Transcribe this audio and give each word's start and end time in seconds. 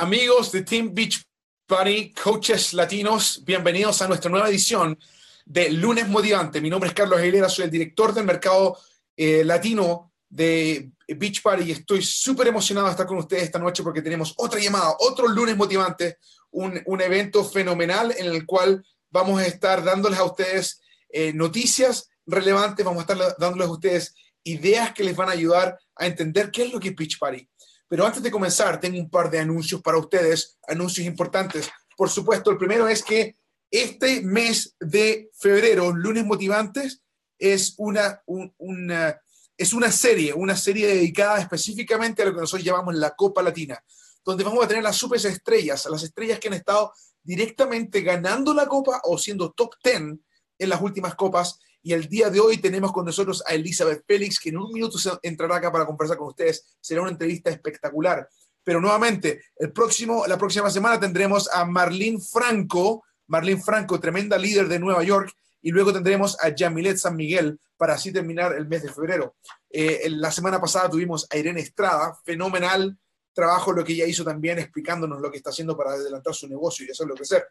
Amigos 0.00 0.52
de 0.52 0.62
Team 0.62 0.94
Beach 0.94 1.24
Party, 1.66 2.12
coaches 2.12 2.72
latinos, 2.72 3.42
bienvenidos 3.44 4.00
a 4.00 4.06
nuestra 4.06 4.30
nueva 4.30 4.48
edición 4.48 4.96
de 5.44 5.70
Lunes 5.70 6.06
Motivante. 6.06 6.60
Mi 6.60 6.70
nombre 6.70 6.86
es 6.88 6.94
Carlos 6.94 7.18
Aguilera, 7.18 7.48
soy 7.48 7.64
el 7.64 7.70
director 7.72 8.14
del 8.14 8.24
mercado 8.24 8.78
eh, 9.16 9.42
latino 9.44 10.12
de 10.28 10.92
Beach 11.08 11.42
Party 11.42 11.64
y 11.64 11.72
estoy 11.72 12.00
súper 12.02 12.46
emocionado 12.46 12.86
de 12.86 12.92
estar 12.92 13.06
con 13.06 13.18
ustedes 13.18 13.42
esta 13.42 13.58
noche 13.58 13.82
porque 13.82 14.00
tenemos 14.00 14.34
otra 14.36 14.60
llamada, 14.60 14.94
otro 15.00 15.26
Lunes 15.26 15.56
Motivante, 15.56 16.18
un, 16.52 16.80
evento 17.00 17.44
fenomenal 17.44 18.14
en 18.16 18.26
el 18.26 18.46
cual 18.46 18.86
vamos 19.10 19.40
a 19.40 19.46
estar 19.46 19.82
dándoles 19.82 20.20
a 20.20 20.24
ustedes 20.24 20.80
eh, 21.08 21.32
noticias 21.32 22.08
relevantes, 22.24 22.86
vamos 22.86 23.00
a 23.00 23.12
estar 23.12 23.36
dándoles 23.36 23.66
a 23.66 23.72
ustedes 23.72 24.14
ideas 24.44 24.94
que 24.94 25.02
les 25.02 25.16
van 25.16 25.28
a 25.28 25.32
ayudar 25.32 25.76
a 25.96 26.06
entender 26.06 26.52
qué 26.52 26.66
es 26.66 26.72
lo 26.72 26.78
que 26.78 26.90
es 26.90 26.94
Beach 26.94 27.18
Party. 27.18 27.48
Pero 27.88 28.06
antes 28.06 28.22
de 28.22 28.30
comenzar, 28.30 28.78
tengo 28.78 28.98
un 28.98 29.10
par 29.10 29.30
de 29.30 29.38
anuncios 29.38 29.80
para 29.80 29.98
ustedes, 29.98 30.58
anuncios 30.66 31.06
importantes. 31.06 31.70
Por 31.96 32.10
supuesto, 32.10 32.50
el 32.50 32.58
primero 32.58 32.86
es 32.86 33.02
que 33.02 33.36
este 33.70 34.20
mes 34.22 34.76
de 34.78 35.30
febrero, 35.34 35.92
lunes 35.92 36.24
motivantes, 36.24 37.02
es 37.38 37.74
una, 37.78 38.22
una, 38.26 39.20
es 39.56 39.72
una 39.72 39.90
serie, 39.90 40.34
una 40.34 40.56
serie 40.56 40.86
dedicada 40.86 41.38
específicamente 41.38 42.22
a 42.22 42.26
lo 42.26 42.34
que 42.34 42.40
nosotros 42.40 42.64
llamamos 42.64 42.94
la 42.94 43.14
Copa 43.14 43.42
Latina, 43.42 43.82
donde 44.24 44.44
vamos 44.44 44.64
a 44.64 44.68
tener 44.68 44.82
las 44.82 44.96
super 44.96 45.24
estrellas, 45.24 45.86
las 45.90 46.02
estrellas 46.02 46.38
que 46.38 46.48
han 46.48 46.54
estado 46.54 46.92
directamente 47.22 48.02
ganando 48.02 48.52
la 48.52 48.66
Copa 48.66 49.00
o 49.04 49.18
siendo 49.18 49.52
top 49.52 49.74
10 49.82 50.18
en 50.58 50.68
las 50.68 50.80
últimas 50.80 51.14
copas 51.14 51.58
y 51.82 51.92
el 51.92 52.08
día 52.08 52.30
de 52.30 52.40
hoy 52.40 52.58
tenemos 52.58 52.92
con 52.92 53.04
nosotros 53.04 53.42
a 53.46 53.54
Elizabeth 53.54 54.04
Félix, 54.06 54.38
que 54.38 54.50
en 54.50 54.58
un 54.58 54.72
minuto 54.72 54.98
entrará 55.22 55.56
acá 55.56 55.72
para 55.72 55.86
conversar 55.86 56.16
con 56.16 56.28
ustedes. 56.28 56.76
Será 56.80 57.02
una 57.02 57.10
entrevista 57.10 57.50
espectacular. 57.50 58.28
Pero 58.64 58.80
nuevamente, 58.80 59.42
el 59.56 59.72
próximo, 59.72 60.26
la 60.26 60.36
próxima 60.36 60.70
semana 60.70 61.00
tendremos 61.00 61.48
a 61.52 61.64
Marlene 61.64 62.20
Franco, 62.20 63.04
Marlene 63.28 63.62
Franco, 63.62 63.98
tremenda 63.98 64.36
líder 64.36 64.68
de 64.68 64.78
Nueva 64.78 65.02
York, 65.02 65.32
y 65.62 65.70
luego 65.70 65.92
tendremos 65.92 66.36
a 66.42 66.54
Yamilet 66.54 66.98
San 66.98 67.16
Miguel 67.16 67.58
para 67.76 67.94
así 67.94 68.12
terminar 68.12 68.54
el 68.54 68.68
mes 68.68 68.82
de 68.82 68.92
febrero. 68.92 69.36
Eh, 69.70 70.08
la 70.10 70.30
semana 70.30 70.60
pasada 70.60 70.90
tuvimos 70.90 71.26
a 71.30 71.36
Irene 71.36 71.60
Estrada, 71.60 72.18
fenomenal 72.24 72.98
trabajo 73.38 73.72
lo 73.72 73.84
que 73.84 73.92
ella 73.92 74.04
hizo 74.04 74.24
también 74.24 74.58
explicándonos 74.58 75.20
lo 75.20 75.30
que 75.30 75.36
está 75.36 75.50
haciendo 75.50 75.76
para 75.76 75.92
adelantar 75.92 76.34
su 76.34 76.48
negocio 76.48 76.84
y 76.84 76.90
hacerlo 76.90 77.14
crecer. 77.14 77.46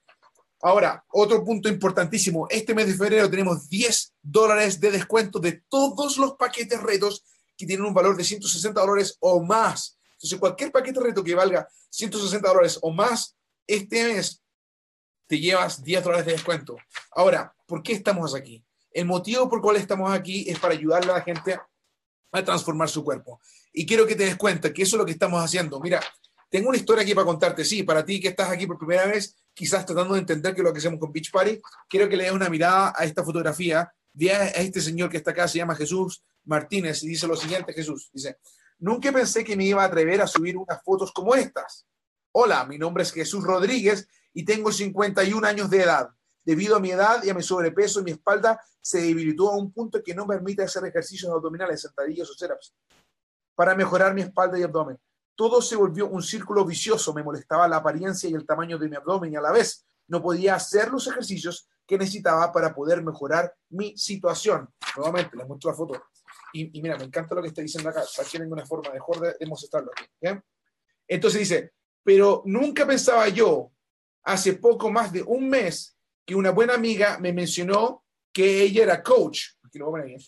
Ahora, 0.62 1.06
otro 1.10 1.44
punto 1.44 1.70
importantísimo, 1.70 2.48
este 2.50 2.74
mes 2.74 2.88
de 2.88 2.96
febrero 2.96 3.30
tenemos 3.30 3.70
10 3.70 4.14
dólares 4.22 4.80
de 4.80 4.92
descuento 4.92 5.40
de 5.40 5.64
todos 5.70 6.18
los 6.18 6.34
paquetes 6.34 6.82
retos 6.82 7.24
que 7.56 7.66
tienen 7.66 7.86
un 7.86 7.94
valor 7.94 8.18
de 8.18 8.24
160 8.24 8.80
dólares 8.80 9.18
o 9.20 9.42
más. 9.44 9.98
Entonces, 10.14 10.40
cualquier 10.40 10.72
paquete 10.72 11.00
reto 11.00 11.24
que 11.24 11.36
valga 11.36 11.68
160 11.90 12.48
dólares 12.48 12.80
o 12.82 12.92
más, 12.92 13.36
este 13.68 14.04
mes 14.04 14.42
te 15.28 15.40
llevas 15.40 15.84
10 15.84 16.04
dólares 16.04 16.26
de 16.26 16.32
descuento. 16.34 16.78
Ahora, 17.12 17.54
¿por 17.66 17.84
qué 17.84 17.94
estamos 17.94 18.34
aquí? 18.34 18.64
El 18.92 19.06
motivo 19.06 19.48
por 19.48 19.60
el 19.60 19.62
cual 19.62 19.76
estamos 19.76 20.12
aquí 20.12 20.50
es 20.50 20.58
para 20.58 20.74
ayudarle 20.74 21.12
a 21.12 21.16
la 21.18 21.22
gente 21.22 21.60
a 22.32 22.44
transformar 22.44 22.90
su 22.90 23.04
cuerpo. 23.04 23.40
Y 23.74 23.86
quiero 23.86 24.08
que 24.08 24.16
te 24.16 24.26
des 24.26 24.38
cuenta 24.38 24.74
que 24.74 24.82
eso 24.82 24.96
es 24.96 25.00
lo 25.00 25.06
que 25.06 25.12
estamos 25.12 25.44
haciendo. 25.44 25.80
Mira, 25.80 26.02
tengo 26.50 26.70
una 26.70 26.78
historia 26.78 27.04
aquí 27.04 27.14
para 27.14 27.26
contarte. 27.26 27.64
Sí, 27.64 27.84
para 27.84 28.04
ti 28.04 28.20
que 28.20 28.30
estás 28.30 28.50
aquí 28.50 28.66
por 28.66 28.78
primera 28.78 29.06
vez, 29.06 29.36
quizás 29.58 29.88
tratando 29.88 30.14
de 30.14 30.20
entender 30.20 30.54
qué 30.54 30.62
es 30.62 30.64
lo 30.64 30.72
que 30.72 30.78
hacemos 30.78 31.00
con 31.00 31.12
Beach 31.12 31.32
Party, 31.32 31.60
quiero 31.90 32.08
que 32.08 32.16
le 32.16 32.26
des 32.26 32.32
una 32.32 32.48
mirada 32.48 32.94
a 32.96 33.06
esta 33.06 33.24
fotografía 33.24 33.92
de 34.14 34.32
a 34.32 34.46
este 34.50 34.80
señor 34.80 35.10
que 35.10 35.18
está 35.18 35.32
acá, 35.32 35.48
se 35.48 35.58
llama 35.58 35.76
Jesús 35.76 36.24
Martínez, 36.46 37.02
y 37.04 37.08
dice 37.08 37.26
lo 37.26 37.36
siguiente, 37.36 37.74
Jesús, 37.74 38.12
dice, 38.14 38.38
nunca 38.78 39.12
pensé 39.12 39.44
que 39.44 39.58
me 39.58 39.66
iba 39.66 39.82
a 39.82 39.88
atrever 39.88 40.22
a 40.22 40.28
subir 40.28 40.56
unas 40.58 40.84
fotos 40.84 41.12
como 41.12 41.34
estas. 41.34 41.88
Hola, 42.34 42.66
mi 42.66 42.78
nombre 42.78 43.02
es 43.02 43.12
Jesús 43.12 43.44
Rodríguez 43.44 44.08
y 44.32 44.46
tengo 44.46 44.72
51 44.72 45.48
años 45.48 45.72
de 45.72 45.82
edad. 45.82 46.10
Debido 46.46 46.76
a 46.76 46.80
mi 46.80 46.92
edad 46.92 47.24
y 47.24 47.32
a 47.32 47.34
mi 47.34 47.42
sobrepeso, 47.42 48.04
mi 48.04 48.12
espalda 48.12 48.62
se 48.80 49.02
debilitó 49.02 49.50
a 49.50 49.58
un 49.58 49.72
punto 49.72 50.04
que 50.04 50.14
no 50.14 50.28
permite 50.28 50.62
hacer 50.62 50.86
ejercicios 50.86 51.32
abdominales, 51.32 51.82
sentadillas 51.82 52.30
o 52.30 52.34
sit-ups. 52.36 52.76
Para 53.56 53.74
mejorar 53.74 54.14
mi 54.14 54.22
espalda 54.22 54.60
y 54.60 54.64
abdomen, 54.64 55.00
todo 55.38 55.62
se 55.62 55.76
volvió 55.76 56.08
un 56.08 56.22
círculo 56.22 56.66
vicioso. 56.66 57.14
Me 57.14 57.24
molestaba 57.24 57.68
la 57.68 57.78
apariencia 57.78 58.30
y 58.30 58.34
el 58.34 58.46
tamaño 58.46 58.78
de 58.78 58.90
mi 58.90 58.96
abdomen 58.96 59.32
y 59.32 59.36
a 59.36 59.42
la 59.42 59.52
vez 59.52 59.86
no 60.08 60.22
podía 60.22 60.56
hacer 60.56 60.90
los 60.90 61.08
ejercicios 61.08 61.70
que 61.86 61.98
necesitaba 61.98 62.52
para 62.52 62.74
poder 62.74 63.04
mejorar 63.04 63.56
mi 63.70 63.98
situación. 63.98 64.68
Nuevamente, 64.96 65.38
les 65.38 65.48
muestro 65.48 65.72
la 65.72 65.78
foto. 65.78 66.04
Y, 66.54 66.82
mira, 66.82 66.98
me 66.98 67.06
encanta 67.06 67.36
lo 67.36 67.42
que 67.42 67.50
está 67.50 67.62
diciendo 67.62 67.90
acá. 67.90 68.04
Aquí 68.20 68.38
tengo 68.38 68.54
una 68.54 68.66
forma 68.66 68.92
mejor 68.92 69.20
de, 69.20 69.36
de 69.40 69.46
mostrarlo. 69.46 69.92
Entonces 71.08 71.40
dice, 71.40 71.72
pero 72.04 72.42
nunca 72.46 72.86
pensaba 72.86 73.30
yo, 73.30 73.72
hace 74.24 74.54
poco 74.54 74.90
más 74.90 75.14
de 75.14 75.22
un 75.24 75.48
mes, 75.48 75.98
que 76.26 76.36
una 76.36 76.52
buena 76.52 76.74
amiga 76.74 77.18
me 77.20 77.32
mencionó 77.32 78.04
que 78.34 78.64
ella 78.64 78.84
era 78.84 79.04
coach, 79.04 79.44
aquí 79.64 79.80
lo 79.80 79.86
voy 79.86 80.02
a 80.02 80.04
poner 80.04 80.22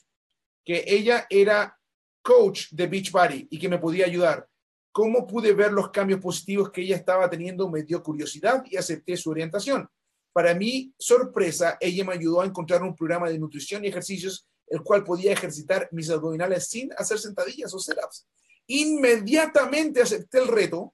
que 0.69 0.83
ella 0.85 1.25
era 1.31 1.75
coach 2.21 2.67
de 2.69 2.85
Beachbody 2.85 3.47
y 3.49 3.57
que 3.57 3.67
me 3.67 3.79
podía 3.79 4.05
ayudar 4.05 4.47
cómo 4.91 5.27
pude 5.27 5.53
ver 5.53 5.71
los 5.71 5.91
cambios 5.91 6.19
positivos 6.19 6.71
que 6.71 6.81
ella 6.81 6.95
estaba 6.95 7.29
teniendo, 7.29 7.69
me 7.69 7.83
dio 7.83 8.01
curiosidad 8.01 8.63
y 8.69 8.77
acepté 8.77 9.15
su 9.17 9.29
orientación. 9.29 9.89
Para 10.33 10.53
mi 10.53 10.93
sorpresa, 10.97 11.77
ella 11.79 12.05
me 12.05 12.13
ayudó 12.13 12.41
a 12.41 12.45
encontrar 12.45 12.83
un 12.83 12.95
programa 12.95 13.29
de 13.29 13.39
nutrición 13.39 13.83
y 13.83 13.87
ejercicios, 13.87 14.47
el 14.67 14.81
cual 14.81 15.03
podía 15.03 15.33
ejercitar 15.33 15.89
mis 15.91 16.09
abdominales 16.09 16.67
sin 16.67 16.91
hacer 16.97 17.19
sentadillas 17.19 17.73
o 17.73 17.79
sit-ups. 17.79 18.27
Inmediatamente 18.67 20.01
acepté 20.01 20.39
el 20.39 20.47
reto. 20.47 20.93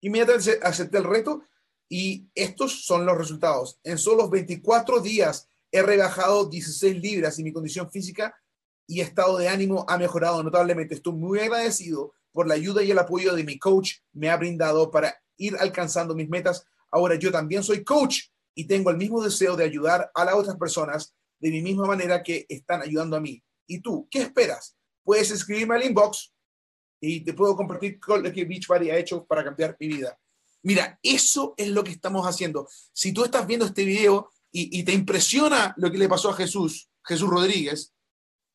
Inmediatamente 0.00 0.60
acepté 0.62 0.98
el 0.98 1.04
reto 1.04 1.42
y 1.88 2.28
estos 2.34 2.84
son 2.86 3.04
los 3.04 3.18
resultados. 3.18 3.78
En 3.82 3.98
solo 3.98 4.28
24 4.28 5.00
días 5.00 5.48
he 5.72 5.82
rebajado 5.82 6.48
16 6.48 7.00
libras 7.00 7.38
y 7.38 7.44
mi 7.44 7.52
condición 7.52 7.90
física 7.90 8.34
y 8.86 9.00
estado 9.00 9.38
de 9.38 9.48
ánimo 9.48 9.84
ha 9.88 9.98
mejorado 9.98 10.42
notablemente. 10.42 10.94
Estoy 10.94 11.14
muy 11.14 11.40
agradecido 11.40 12.12
por 12.32 12.48
la 12.48 12.54
ayuda 12.54 12.82
y 12.82 12.90
el 12.90 12.98
apoyo 12.98 13.34
de 13.34 13.44
mi 13.44 13.58
coach 13.58 13.92
me 14.12 14.30
ha 14.30 14.36
brindado 14.36 14.90
para 14.90 15.16
ir 15.36 15.56
alcanzando 15.58 16.14
mis 16.14 16.28
metas. 16.28 16.66
Ahora 16.90 17.14
yo 17.16 17.30
también 17.30 17.62
soy 17.62 17.84
coach 17.84 18.24
y 18.54 18.66
tengo 18.66 18.90
el 18.90 18.96
mismo 18.96 19.22
deseo 19.22 19.56
de 19.56 19.64
ayudar 19.64 20.10
a 20.14 20.24
las 20.24 20.34
otras 20.34 20.56
personas 20.56 21.14
de 21.38 21.50
mi 21.50 21.62
misma 21.62 21.86
manera 21.86 22.22
que 22.22 22.46
están 22.48 22.82
ayudando 22.82 23.16
a 23.16 23.20
mí. 23.20 23.42
¿Y 23.66 23.80
tú 23.80 24.08
qué 24.10 24.22
esperas? 24.22 24.76
Puedes 25.02 25.30
escribirme 25.30 25.76
al 25.76 25.84
inbox 25.84 26.32
y 27.00 27.20
te 27.20 27.34
puedo 27.34 27.56
compartir 27.56 28.00
con 28.00 28.22
lo 28.22 28.32
que 28.32 28.44
Beachbody 28.44 28.90
ha 28.90 28.96
hecho 28.96 29.24
para 29.24 29.44
cambiar 29.44 29.76
mi 29.78 29.88
vida. 29.88 30.18
Mira, 30.62 30.98
eso 31.02 31.54
es 31.56 31.68
lo 31.68 31.84
que 31.84 31.90
estamos 31.90 32.26
haciendo. 32.26 32.66
Si 32.92 33.12
tú 33.12 33.24
estás 33.24 33.46
viendo 33.46 33.66
este 33.66 33.84
video 33.84 34.30
y, 34.50 34.80
y 34.80 34.82
te 34.82 34.92
impresiona 34.92 35.74
lo 35.76 35.90
que 35.90 35.98
le 35.98 36.08
pasó 36.08 36.30
a 36.30 36.34
Jesús, 36.34 36.88
Jesús 37.04 37.28
Rodríguez, 37.28 37.93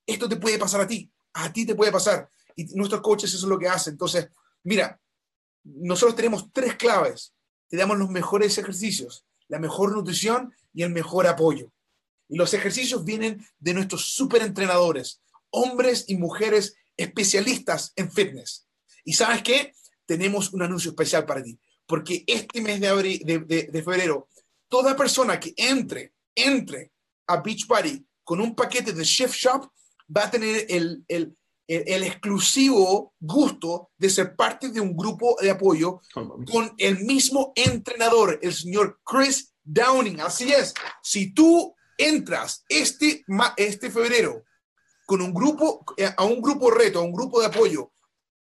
esto 0.09 0.27
te 0.27 0.37
puede 0.37 0.57
pasar 0.57 0.81
a 0.81 0.87
ti, 0.87 1.09
a 1.33 1.51
ti 1.51 1.65
te 1.65 1.75
puede 1.75 1.91
pasar. 1.91 2.29
Y 2.55 2.65
nuestros 2.75 3.01
coaches 3.01 3.33
eso 3.33 3.45
es 3.45 3.49
lo 3.49 3.59
que 3.59 3.67
hacen. 3.67 3.93
Entonces, 3.93 4.27
mira, 4.63 4.99
nosotros 5.63 6.15
tenemos 6.15 6.51
tres 6.51 6.75
claves. 6.75 7.33
Te 7.67 7.77
damos 7.77 7.97
los 7.97 8.09
mejores 8.09 8.57
ejercicios, 8.57 9.25
la 9.47 9.59
mejor 9.59 9.91
nutrición 9.91 10.53
y 10.73 10.83
el 10.83 10.89
mejor 10.89 11.27
apoyo. 11.27 11.71
Y 12.27 12.37
los 12.37 12.53
ejercicios 12.53 13.05
vienen 13.05 13.45
de 13.59 13.73
nuestros 13.73 14.13
super 14.13 14.41
entrenadores, 14.41 15.21
hombres 15.51 16.05
y 16.07 16.17
mujeres 16.17 16.75
especialistas 16.97 17.93
en 17.95 18.11
fitness. 18.11 18.67
Y 19.03 19.13
sabes 19.13 19.41
qué? 19.43 19.73
Tenemos 20.05 20.53
un 20.53 20.61
anuncio 20.61 20.91
especial 20.91 21.25
para 21.25 21.43
ti, 21.43 21.59
porque 21.85 22.23
este 22.27 22.61
mes 22.61 22.81
de, 22.81 23.81
febrero, 23.83 24.27
toda 24.67 24.95
persona 24.95 25.39
que 25.39 25.53
entre, 25.55 26.13
entre 26.35 26.91
a 27.27 27.37
Beachbody 27.37 28.05
con 28.23 28.41
un 28.41 28.55
paquete 28.55 28.93
de 28.93 29.03
Shift 29.03 29.33
Shop 29.33 29.71
va 30.15 30.25
a 30.25 30.31
tener 30.31 30.65
el, 30.69 31.03
el, 31.07 31.35
el, 31.67 32.03
exclusivo 32.03 33.13
gusto 33.19 33.91
de 33.97 34.09
ser 34.09 34.35
parte 34.35 34.69
de 34.69 34.81
un 34.81 34.95
grupo 34.95 35.35
de 35.39 35.51
apoyo 35.51 36.01
con 36.51 36.73
el 36.77 36.99
mismo 37.05 37.53
entrenador, 37.55 38.39
el 38.41 38.53
señor 38.53 38.99
Chris 39.03 39.53
Downing. 39.63 40.19
Así 40.21 40.51
es, 40.51 40.73
si 41.03 41.33
tú 41.33 41.75
entras 41.97 42.63
este, 42.67 43.23
este 43.57 43.91
febrero 43.91 44.43
con 45.05 45.21
un 45.21 45.33
grupo, 45.33 45.83
eh, 45.97 46.11
a 46.15 46.23
un 46.23 46.41
grupo 46.41 46.71
reto, 46.71 46.99
a 46.99 47.03
un 47.03 47.11
grupo 47.11 47.39
de 47.39 47.47
apoyo 47.47 47.91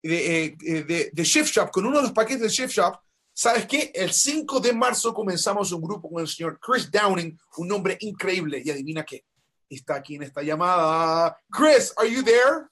de, 0.01 0.45
eh, 0.45 0.57
eh, 0.65 0.83
de, 0.83 1.09
de 1.13 1.23
Shift 1.23 1.53
Shop, 1.53 1.71
con 1.71 1.85
uno 1.85 1.97
de 1.97 2.03
los 2.03 2.11
paquetes 2.11 2.41
de 2.41 2.49
Shift 2.49 2.73
Shop, 2.73 2.95
¿sabes 3.33 3.67
qué? 3.67 3.91
El 3.93 4.11
5 4.11 4.59
de 4.59 4.73
marzo 4.73 5.13
comenzamos 5.13 5.71
un 5.71 5.81
grupo 5.81 6.09
con 6.09 6.21
el 6.21 6.27
señor 6.27 6.59
Chris 6.59 6.89
Downing, 6.89 7.37
un 7.57 7.71
hombre 7.71 7.97
increíble, 8.01 8.61
y 8.63 8.71
adivina 8.71 9.05
qué, 9.05 9.25
está 9.69 9.95
aquí 9.95 10.15
en 10.15 10.23
esta 10.23 10.41
llamada. 10.41 11.35
Chris, 11.51 11.93
are 11.97 12.07
you 12.07 12.21
there? 12.21 12.69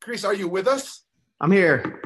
Chris, 0.00 0.24
are 0.24 0.34
you 0.34 0.48
with 0.48 0.66
us? 0.66 1.04
I'm 1.40 1.52
here. 1.52 2.00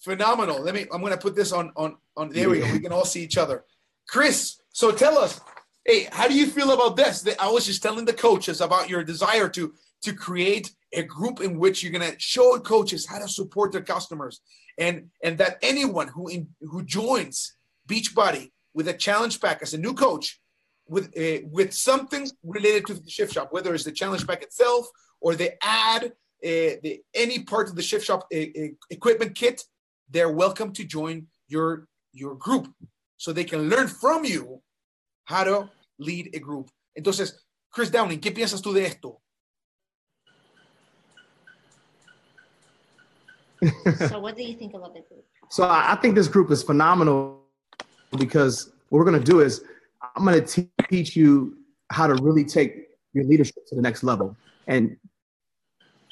Phenomenal. 0.00 0.60
Let 0.60 0.74
me. 0.74 0.86
I'm 0.92 1.00
going 1.00 1.12
to 1.12 1.18
put 1.18 1.34
this 1.34 1.52
on 1.52 1.72
on 1.76 1.96
on. 2.16 2.30
There 2.30 2.50
we 2.50 2.60
go. 2.60 2.72
We 2.72 2.80
can 2.80 2.92
all 2.92 3.04
see 3.04 3.22
each 3.22 3.38
other. 3.38 3.64
Chris, 4.08 4.60
so 4.70 4.90
tell 4.92 5.18
us, 5.18 5.40
hey, 5.84 6.08
how 6.12 6.28
do 6.28 6.34
you 6.34 6.46
feel 6.46 6.72
about 6.72 6.96
this? 6.96 7.26
I 7.38 7.50
was 7.50 7.66
just 7.66 7.82
telling 7.82 8.04
the 8.04 8.12
coaches 8.12 8.60
about 8.60 8.88
your 8.88 9.02
desire 9.02 9.48
to 9.50 9.72
to 10.02 10.12
create 10.12 10.70
a 10.92 11.02
group 11.02 11.40
in 11.40 11.58
which 11.58 11.82
you're 11.82 11.92
going 11.92 12.12
to 12.12 12.18
show 12.18 12.58
coaches 12.60 13.06
how 13.06 13.18
to 13.18 13.28
support 13.28 13.72
their 13.72 13.82
customers 13.82 14.40
and 14.78 15.10
and 15.22 15.38
that 15.38 15.58
anyone 15.62 16.08
who 16.08 16.28
in, 16.28 16.48
who 16.60 16.84
joins 16.84 17.56
Beachbody 17.88 18.52
with 18.74 18.88
a 18.88 18.94
challenge 18.94 19.40
pack 19.40 19.62
as 19.62 19.74
a 19.74 19.78
new 19.78 19.94
coach 19.94 20.40
with 20.88 21.06
uh, 21.16 21.46
with 21.50 21.72
something 21.72 22.28
related 22.42 22.86
to 22.86 22.94
the 22.94 23.10
shift 23.10 23.32
shop 23.32 23.48
whether 23.52 23.74
it's 23.74 23.84
the 23.84 23.92
challenge 23.92 24.26
pack 24.26 24.42
itself 24.42 24.86
or 25.20 25.34
they 25.34 25.56
add 25.62 26.04
uh, 26.04 26.10
the, 26.42 27.00
any 27.14 27.42
part 27.42 27.68
of 27.68 27.74
the 27.76 27.82
shift 27.82 28.04
shop 28.04 28.26
uh, 28.34 28.38
equipment 28.90 29.34
kit 29.34 29.62
they're 30.10 30.30
welcome 30.30 30.72
to 30.72 30.84
join 30.84 31.26
your 31.48 31.86
your 32.12 32.34
group 32.34 32.68
so 33.16 33.32
they 33.32 33.44
can 33.44 33.68
learn 33.68 33.88
from 33.88 34.24
you 34.24 34.60
how 35.24 35.44
to 35.44 35.70
lead 35.98 36.30
a 36.34 36.38
group 36.38 36.70
entonces 36.98 37.32
Chris 37.70 37.90
Downing 37.90 38.20
¿qué 38.20 38.30
piensas 38.30 38.60
tú 38.62 38.72
de 38.72 38.86
esto? 38.86 39.20
so 44.08 44.20
what 44.20 44.36
do 44.36 44.42
you 44.42 44.54
think 44.56 44.74
about 44.74 44.92
the 44.92 45.00
group? 45.00 45.24
So 45.48 45.64
I 45.64 45.96
think 46.00 46.14
this 46.14 46.28
group 46.28 46.50
is 46.50 46.62
phenomenal 46.62 47.40
because 48.18 48.70
what 48.88 48.98
we're 48.98 49.04
going 49.04 49.18
to 49.18 49.24
do 49.24 49.40
is 49.40 49.62
I'm 50.16 50.24
going 50.24 50.44
to 50.44 50.68
teach 50.88 51.16
you 51.16 51.56
how 51.90 52.06
to 52.06 52.14
really 52.22 52.44
take 52.44 52.88
your 53.12 53.24
leadership 53.24 53.66
to 53.68 53.74
the 53.74 53.82
next 53.82 54.02
level. 54.02 54.36
And 54.66 54.96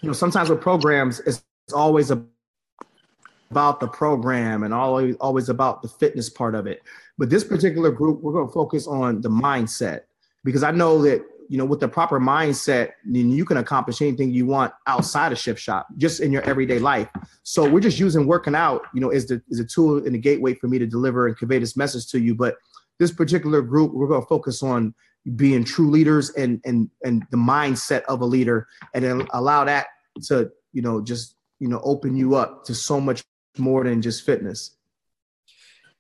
you 0.01 0.09
know, 0.09 0.13
sometimes 0.13 0.51
with 0.51 0.61
programs, 0.61 1.21
it's, 1.21 1.43
it's 1.67 1.75
always 1.75 2.11
about 2.11 3.81
the 3.81 3.89
program 3.89 4.65
and 4.65 4.75
always 4.75 5.15
always 5.17 5.49
about 5.49 5.83
the 5.83 5.89
fitness 5.89 6.29
part 6.29 6.55
of 6.55 6.67
it. 6.67 6.83
But 7.19 7.31
this 7.31 7.45
particular 7.45 7.91
group, 7.91 8.21
we're 8.21 8.33
going 8.33 8.47
to 8.47 8.53
focus 8.53 8.87
on 8.87 9.21
the 9.21 9.29
mindset 9.29 10.01
because 10.45 10.63
I 10.63 10.73
know 10.73 11.01
that 11.03 11.25
you 11.53 11.59
know, 11.59 11.67
with 11.67 11.81
the 11.81 11.89
proper 11.89 12.19
mindset, 12.19 12.93
then 13.05 13.31
you 13.31 13.45
can 13.45 13.59
accomplish 13.59 14.01
anything 14.01 14.31
you 14.31 14.47
want 14.47 14.73
outside 14.87 15.33
of 15.33 15.39
shift 15.39 15.61
shop, 15.61 15.87
just 15.99 16.21
in 16.21 16.33
your 16.33 16.41
everyday 16.45 16.79
life. 16.79 17.09
So 17.43 17.69
we're 17.69 17.81
just 17.81 17.99
using 17.99 18.27
working 18.27 18.55
out, 18.55 18.85
you 18.95 19.03
know, 19.03 19.11
is 19.11 19.27
the 19.27 19.43
is 19.51 19.61
a 19.61 19.65
tool 19.67 20.03
in 20.03 20.15
the 20.15 20.19
gateway 20.19 20.55
for 20.55 20.69
me 20.69 20.79
to 20.79 20.87
deliver 20.87 21.27
and 21.27 21.37
convey 21.37 21.59
this 21.59 21.77
message 21.77 22.07
to 22.13 22.19
you. 22.19 22.35
But 22.35 22.57
this 22.99 23.13
particular 23.13 23.63
group, 23.63 23.93
we're 23.93 24.09
going 24.09 24.23
to 24.23 24.27
focus 24.27 24.63
on 24.63 24.95
being 25.37 25.65
true 25.65 25.91
leaders 25.91 26.31
and 26.31 26.61
and 26.65 26.91
and 27.05 27.23
the 27.31 27.37
mindset 27.37 28.03
of 28.09 28.21
a 28.21 28.27
leader, 28.27 28.67
and 28.95 29.05
then 29.05 29.27
allow 29.33 29.65
that 29.65 29.87
to 30.29 30.51
you 30.73 30.83
know 30.83 31.01
just 31.01 31.37
you 31.61 31.69
know 31.69 31.81
open 31.85 32.17
you 32.17 32.35
up 32.35 32.65
to 32.65 32.75
so 32.75 33.01
much 33.01 33.25
more 33.59 33.85
than 33.85 34.03
just 34.03 34.25
fitness. 34.25 34.77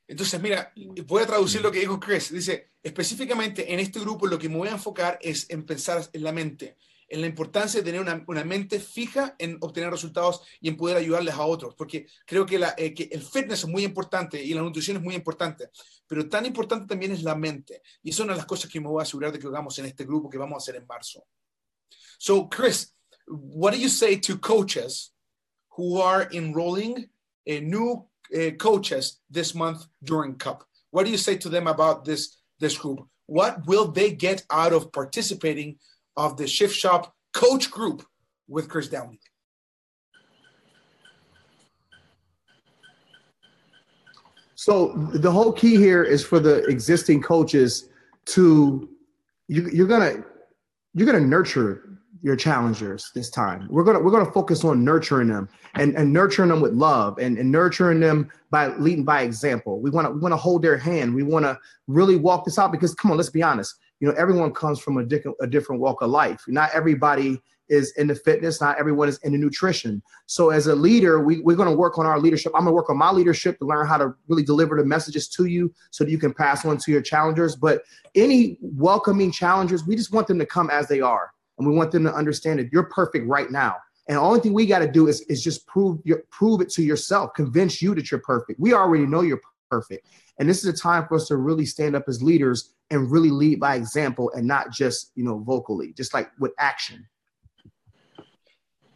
Entonces, 0.09 0.41
mira, 0.43 0.73
voy 1.07 1.23
a 1.23 1.27
traducir 1.27 1.63
lo 1.63 1.71
que 1.71 1.81
dijo 1.81 1.99
Chris. 1.99 2.31
Dice, 2.33 2.73
específicamente 2.83 3.73
en 3.73 3.81
este 3.81 4.01
grupo 4.01 4.27
lo 4.27 4.39
que 4.39 4.49
me 4.49 4.57
voy 4.57 4.69
a 4.69 4.73
enfocar 4.73 5.19
es 5.23 5.49
en 5.49 5.65
pensar 5.65 6.07
en 6.13 6.23
la 6.23 6.33
mente, 6.33 6.77
en 7.09 7.21
la 7.21 7.27
importancia 7.27 7.81
de 7.81 7.85
tener 7.85 8.01
una, 8.01 8.23
una 8.27 8.45
mente 8.45 8.81
fija 8.81 9.35
en 9.39 9.57
obtener 9.61 9.91
resultados 9.91 10.43
y 10.61 10.69
en 10.69 10.77
poder 10.77 10.97
ayudarles 10.97 11.35
a 11.35 11.43
otros, 11.43 11.75
porque 11.75 12.07
creo 12.27 12.45
que, 12.45 12.59
la, 12.59 12.75
eh, 12.77 12.93
que 12.93 13.09
el 13.13 13.23
fitness 13.23 13.61
es 13.61 13.69
muy 13.69 13.85
importante 13.85 14.43
y 14.43 14.53
la 14.53 14.63
nutrición 14.63 14.97
es 14.97 15.03
muy 15.03 15.15
importante, 15.15 15.71
pero 16.13 16.29
tan 16.29 16.45
importante 16.45 16.87
también 16.87 17.13
es 17.13 17.23
la 17.23 17.35
mente. 17.35 17.81
Y 18.03 18.11
es 18.11 18.21
una 18.21 18.35
de 18.35 18.37
las 18.37 18.45
cosas 18.45 18.71
que 18.71 18.79
me 18.79 18.87
voy 18.87 19.01
a 19.01 19.03
asegurar 19.05 19.33
de 19.33 19.39
que 19.39 19.47
hagamos 19.47 19.79
en 19.79 19.87
este 19.87 20.05
grupo 20.05 20.29
que 20.29 20.37
vamos 20.37 20.57
a 20.57 20.59
hacer 20.59 20.77
en 20.77 20.87
marzo. 20.87 21.25
So, 22.19 22.51
Chris, 22.51 22.93
what 23.27 23.73
do 23.73 23.79
you 23.79 23.89
say 23.89 24.17
to 24.17 24.37
coaches 24.37 25.15
who 25.71 26.03
are 26.03 26.29
enrolling 26.31 27.09
a 27.47 27.61
new 27.61 28.07
uh, 28.37 28.51
coaches 28.59 29.23
this 29.31 29.55
month 29.55 29.87
during 30.05 30.37
Cup? 30.37 30.65
What 30.91 31.07
do 31.07 31.11
you 31.11 31.17
say 31.17 31.39
to 31.39 31.49
them 31.49 31.67
about 31.67 32.05
this 32.05 32.43
this 32.61 32.77
group? 32.77 33.09
What 33.25 33.67
will 33.67 33.91
they 33.91 34.13
get 34.13 34.45
out 34.51 34.75
of 34.75 34.93
participating 34.93 35.79
of 36.15 36.37
the 36.37 36.47
Shift 36.47 36.77
Shop 36.77 37.15
coach 37.33 37.71
group 37.71 38.05
with 38.47 38.69
Chris 38.69 38.89
Downey? 38.89 39.19
So 44.63 44.93
the 45.13 45.29
whole 45.33 45.53
key 45.53 45.75
here 45.75 46.05
is 46.05 46.25
for 46.25 46.39
the 46.39 46.63
existing 46.67 47.21
coaches 47.21 47.89
to 48.27 48.89
you, 49.49 49.69
you're 49.73 49.89
gonna 49.89 50.23
you're 50.95 51.05
gonna 51.05 51.27
nurture 51.27 51.99
your 52.23 52.37
challengers 52.37 53.11
this 53.13 53.29
time. 53.29 53.67
We're 53.69 53.83
gonna 53.83 53.99
we're 53.99 54.13
gonna 54.13 54.31
focus 54.31 54.63
on 54.63 54.85
nurturing 54.85 55.27
them 55.27 55.49
and, 55.75 55.97
and 55.97 56.13
nurturing 56.13 56.49
them 56.49 56.61
with 56.61 56.75
love 56.75 57.19
and, 57.19 57.39
and 57.39 57.51
nurturing 57.51 57.99
them 57.99 58.31
by 58.51 58.69
leading 58.77 59.05
by 59.05 59.23
example. 59.23 59.81
We 59.81 59.91
want 59.91 60.07
to 60.07 60.13
we 60.13 60.21
want 60.21 60.31
to 60.31 60.37
hold 60.37 60.63
their 60.63 60.79
hand. 60.79 61.13
We 61.13 61.25
want 61.25 61.45
to 61.45 61.59
really 61.89 62.15
walk 62.15 62.45
this 62.45 62.57
out 62.57 62.71
because 62.71 62.95
come 62.95 63.11
on, 63.11 63.17
let's 63.17 63.31
be 63.31 63.43
honest. 63.43 63.75
You 63.99 64.07
know, 64.07 64.15
everyone 64.15 64.53
comes 64.53 64.79
from 64.79 64.97
a 64.99 65.05
different 65.05 65.37
a 65.41 65.49
different 65.49 65.83
walk 65.83 66.03
of 66.03 66.11
life. 66.11 66.45
Not 66.47 66.71
everybody 66.73 67.43
is 67.69 67.93
into 67.97 68.15
fitness. 68.15 68.61
Not 68.61 68.79
everyone 68.79 69.09
is 69.09 69.19
into 69.19 69.39
nutrition. 69.39 70.03
So 70.27 70.51
as 70.51 70.67
a 70.67 70.75
leader, 70.75 71.23
we, 71.23 71.41
we're 71.41 71.57
going 71.57 71.71
to 71.71 71.77
work 71.77 71.99
on 71.99 72.07
our 72.07 72.19
leadership. 72.19 72.53
I'm 72.55 72.63
going 72.63 72.73
to 72.73 72.75
work 72.75 72.91
on 72.91 72.99
my 72.99 73.11
leadership 73.11 73.59
to 73.59 73.65
learn 73.65 73.87
how 73.87 73.99
to 73.99 74.15
really 74.29 74.43
deliver 74.43 74.77
the 74.77 74.85
messages 74.85 75.29
to 75.29 75.47
you 75.47 75.73
so 75.91 76.05
that 76.05 76.11
you 76.11 76.19
can 76.19 76.33
pass 76.35 76.65
on 76.65 76.77
to 76.79 76.93
your 76.93 77.03
challengers. 77.03 77.57
But 77.57 77.83
any 78.15 78.59
welcoming 78.61 79.33
challengers, 79.33 79.87
we 79.87 79.97
just 79.97 80.13
want 80.13 80.27
them 80.27 80.39
to 80.39 80.47
come 80.47 80.71
as 80.71 80.89
they 80.89 81.01
are 81.01 81.33
and 81.59 81.67
we 81.67 81.75
want 81.75 81.93
them 81.93 82.05
to 82.05 82.15
understand 82.15 82.59
that 82.59 82.73
you're 82.73 82.85
perfect 82.85 83.27
right 83.27 83.51
now. 83.51 83.77
And 84.09 84.17
the 84.17 84.23
only 84.23 84.41
thing 84.41 84.53
we 84.53 84.67
got 84.67 84.81
to 84.81 84.91
do 84.91 85.09
is, 85.09 85.21
is 85.23 85.43
just 85.43 85.67
prove 85.67 86.01
your, 86.05 86.25
prove 86.31 86.61
it 86.61 86.71
to 86.71 86.83
yourself, 86.83 87.35
convince 87.35 87.81
you 87.81 87.95
that 87.95 88.11
you're 88.11 88.21
perfect. 88.21 88.59
We 88.59 88.75
already 88.75 89.07
know 89.07 89.23
you're 89.23 89.41
perfect. 89.71 90.09
And 90.39 90.49
this 90.49 90.65
is 90.65 90.67
a 90.67 90.77
time 90.77 91.07
for 91.07 91.17
us 91.17 91.29
to 91.29 91.37
really 91.37 91.67
stand 91.67 91.95
up 91.95 92.05
as 92.09 92.23
leaders 92.23 92.75
and 92.91 93.11
really 93.11 93.31
lead 93.31 93.61
by 93.61 93.77
example 93.77 94.31
and 94.35 94.47
not 94.47 94.73
just, 94.73 95.13
you 95.15 95.25
know, 95.25 95.39
vocally, 95.39 95.93
just 95.93 96.13
like 96.13 96.31
with 96.39 96.53
action. 96.59 97.07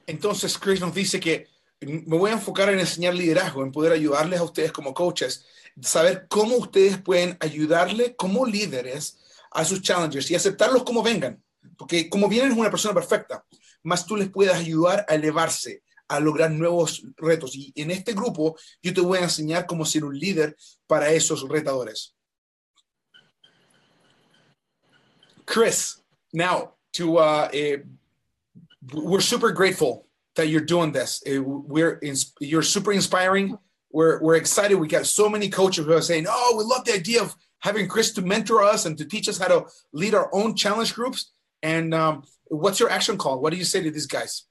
Entonces, 0.06 0.58
Chris 0.58 0.80
nos 0.80 0.94
dice 0.94 1.18
que 1.20 1.48
me 1.80 2.16
voy 2.16 2.30
a 2.30 2.34
enfocar 2.34 2.68
en 2.70 2.78
enseñar 2.78 3.14
liderazgo, 3.14 3.62
en 3.62 3.72
poder 3.72 3.92
ayudarles 3.92 4.40
a 4.40 4.44
ustedes 4.44 4.72
como 4.72 4.94
coaches, 4.94 5.44
saber 5.80 6.26
cómo 6.28 6.56
ustedes 6.56 6.98
pueden 6.98 7.36
ayudarle 7.40 8.16
como 8.16 8.46
líderes 8.46 9.18
a 9.50 9.64
sus 9.64 9.82
challengers 9.82 10.30
y 10.30 10.34
aceptarlos 10.34 10.84
como 10.84 11.02
vengan. 11.02 11.42
porque 11.76 12.08
como 12.08 12.28
bien 12.28 12.46
eres 12.46 12.56
una 12.56 12.70
persona 12.70 12.94
perfecta, 12.94 13.44
más 13.82 14.06
tú 14.06 14.16
les 14.16 14.30
puedes 14.30 14.54
ayudar 14.54 15.04
a 15.08 15.14
elevarse, 15.14 15.82
a 16.08 16.20
lograr 16.20 16.50
nuevos 16.50 17.02
retos. 17.16 17.54
Y 17.54 17.72
en 17.74 17.90
este 17.90 18.14
grupo 18.14 18.56
yo 18.80 18.94
te 18.94 19.00
voy 19.00 19.18
a 19.18 19.24
enseñar 19.24 19.66
cómo 19.66 19.84
ser 19.84 20.04
un 20.04 20.18
líder 20.18 20.56
para 20.86 21.10
esos 21.10 21.46
retadores. 21.48 22.14
Chris, 25.44 26.02
now 26.32 26.76
to 26.92 27.18
uh, 27.18 27.48
uh, 27.52 27.78
we're 28.92 29.20
super 29.20 29.52
grateful 29.52 30.06
that 30.36 30.48
you're 30.48 30.60
doing 30.60 30.92
this. 30.92 31.22
We're 31.26 32.00
you're 32.40 32.62
super 32.62 32.92
inspiring. 32.92 33.58
We're 33.90 34.20
we're 34.22 34.36
excited. 34.36 34.76
We 34.76 34.88
got 34.88 35.06
so 35.06 35.28
many 35.28 35.48
coaches 35.48 35.86
who 35.86 35.92
are 35.92 36.02
saying, 36.02 36.26
"Oh, 36.28 36.54
we 36.56 36.64
love 36.64 36.84
the 36.84 36.94
idea 36.94 37.22
of 37.22 37.34
having 37.60 37.88
Chris 37.88 38.12
to 38.12 38.22
mentor 38.22 38.62
us 38.62 38.84
and 38.84 38.96
to 38.98 39.04
teach 39.04 39.28
us 39.28 39.38
how 39.38 39.48
to 39.48 39.66
lead 39.92 40.14
our 40.14 40.28
own 40.32 40.54
challenge 40.54 40.94
groups." 40.94 41.32
And 41.62 41.94
um, 41.94 42.24
what's 42.44 42.78
your 42.78 42.90
action 42.90 43.16
call? 43.16 43.40
What 43.40 43.50
do 43.50 43.56
you 43.56 43.64
say 43.64 43.82
to 43.82 43.90
these 43.90 44.06
guys? 44.06 44.44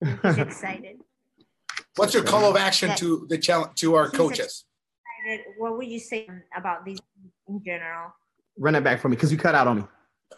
He's 0.00 0.38
excited. 0.38 0.98
What's 1.96 2.14
your 2.14 2.22
call 2.22 2.48
of 2.48 2.56
action 2.56 2.94
to 2.96 3.26
the 3.28 3.36
challenge 3.36 3.74
to 3.80 3.94
our 3.94 4.08
coaches? 4.08 4.64
Excited. 5.26 5.44
What 5.58 5.76
would 5.76 5.88
you 5.88 5.98
say 5.98 6.28
about 6.56 6.84
these 6.84 6.98
in 7.48 7.62
general? 7.62 8.12
Run 8.60 8.74
it 8.74 8.84
back 8.84 9.00
for 9.00 9.08
me 9.08 9.16
because 9.16 9.32
you 9.32 9.38
cut 9.38 9.54
out 9.54 9.66
on 9.66 9.78
me. 9.78 9.84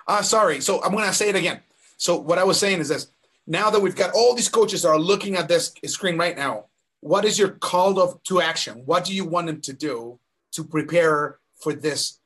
Ah, 0.06 0.20
uh, 0.20 0.22
sorry. 0.22 0.60
So 0.60 0.82
I'm 0.82 0.92
going 0.92 1.04
to 1.04 1.12
say 1.12 1.28
it 1.28 1.34
again. 1.34 1.60
So 1.96 2.16
what 2.16 2.38
I 2.38 2.44
was 2.44 2.58
saying 2.58 2.78
is 2.78 2.88
this: 2.88 3.08
now 3.48 3.68
that 3.68 3.82
we've 3.82 3.96
got 3.96 4.14
all 4.14 4.34
these 4.34 4.48
coaches 4.48 4.82
that 4.82 4.88
are 4.88 4.98
looking 4.98 5.34
at 5.34 5.48
this 5.48 5.74
screen 5.86 6.16
right 6.16 6.36
now, 6.36 6.66
what 7.00 7.24
is 7.24 7.36
your 7.36 7.50
call 7.50 8.00
of, 8.00 8.22
to 8.24 8.40
action? 8.40 8.82
What 8.86 9.04
do 9.04 9.12
you 9.12 9.24
want 9.24 9.48
them 9.48 9.60
to 9.62 9.72
do 9.72 10.20
to 10.52 10.62
prepare 10.62 11.40
for 11.60 11.72
this 11.72 12.20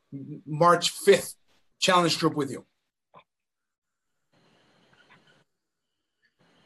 March 0.47 0.93
5th 0.95 1.35
challenge 1.79 2.19
group 2.19 2.35
with 2.35 2.51
you? 2.51 2.67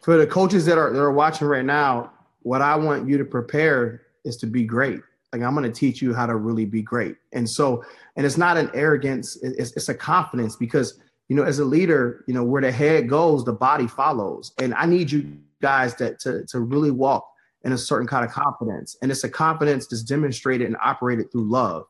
For 0.03 0.17
the 0.17 0.27
coaches 0.27 0.67
that 0.67 0.77
are 0.77 0.93
that 0.93 1.01
are 1.01 1.13
watching 1.13 1.47
right 1.47 1.65
now, 1.65 2.11
what 2.43 2.63
I 2.63 2.75
want 2.75 3.09
you 3.09 3.17
to 3.19 3.25
prepare 3.25 4.03
is 4.25 4.37
to 4.39 4.47
be 4.47 4.65
great. 4.65 5.01
Like 5.33 5.43
I'm 5.43 5.55
going 5.55 5.71
to 5.71 5.79
teach 5.79 6.03
you 6.03 6.13
how 6.13 6.27
to 6.27 6.37
really 6.37 6.65
be 6.65 6.83
great. 6.83 7.17
And 7.33 7.49
so, 7.49 7.85
and 8.17 8.27
it's 8.27 8.37
not 8.37 8.57
an 8.57 8.71
arrogance; 8.75 9.39
it's, 9.43 9.73
it's 9.77 9.89
a 9.89 9.95
confidence 9.95 10.57
because 10.57 11.01
you 11.29 11.37
know, 11.37 11.45
as 11.45 11.61
a 11.61 11.65
leader, 11.65 12.25
you 12.27 12.35
know, 12.35 12.43
where 12.43 12.61
the 12.61 12.73
head 12.73 13.09
goes, 13.09 13.45
the 13.45 13.53
body 13.53 13.87
follows. 13.87 14.53
And 14.61 14.75
I 14.75 14.85
need 14.85 15.13
you 15.13 15.39
guys 15.63 15.95
that 15.97 16.19
to 16.21 16.45
to 16.47 16.59
really 16.59 16.91
walk 16.91 17.25
in 17.63 17.73
a 17.73 17.79
certain 17.79 18.09
kind 18.09 18.25
of 18.25 18.33
confidence. 18.33 18.97
And 19.01 19.13
it's 19.13 19.23
a 19.23 19.29
confidence 19.29 19.87
that's 19.87 20.03
demonstrated 20.03 20.67
and 20.67 20.77
operated 20.83 21.31
through 21.31 21.49
love. 21.49 21.85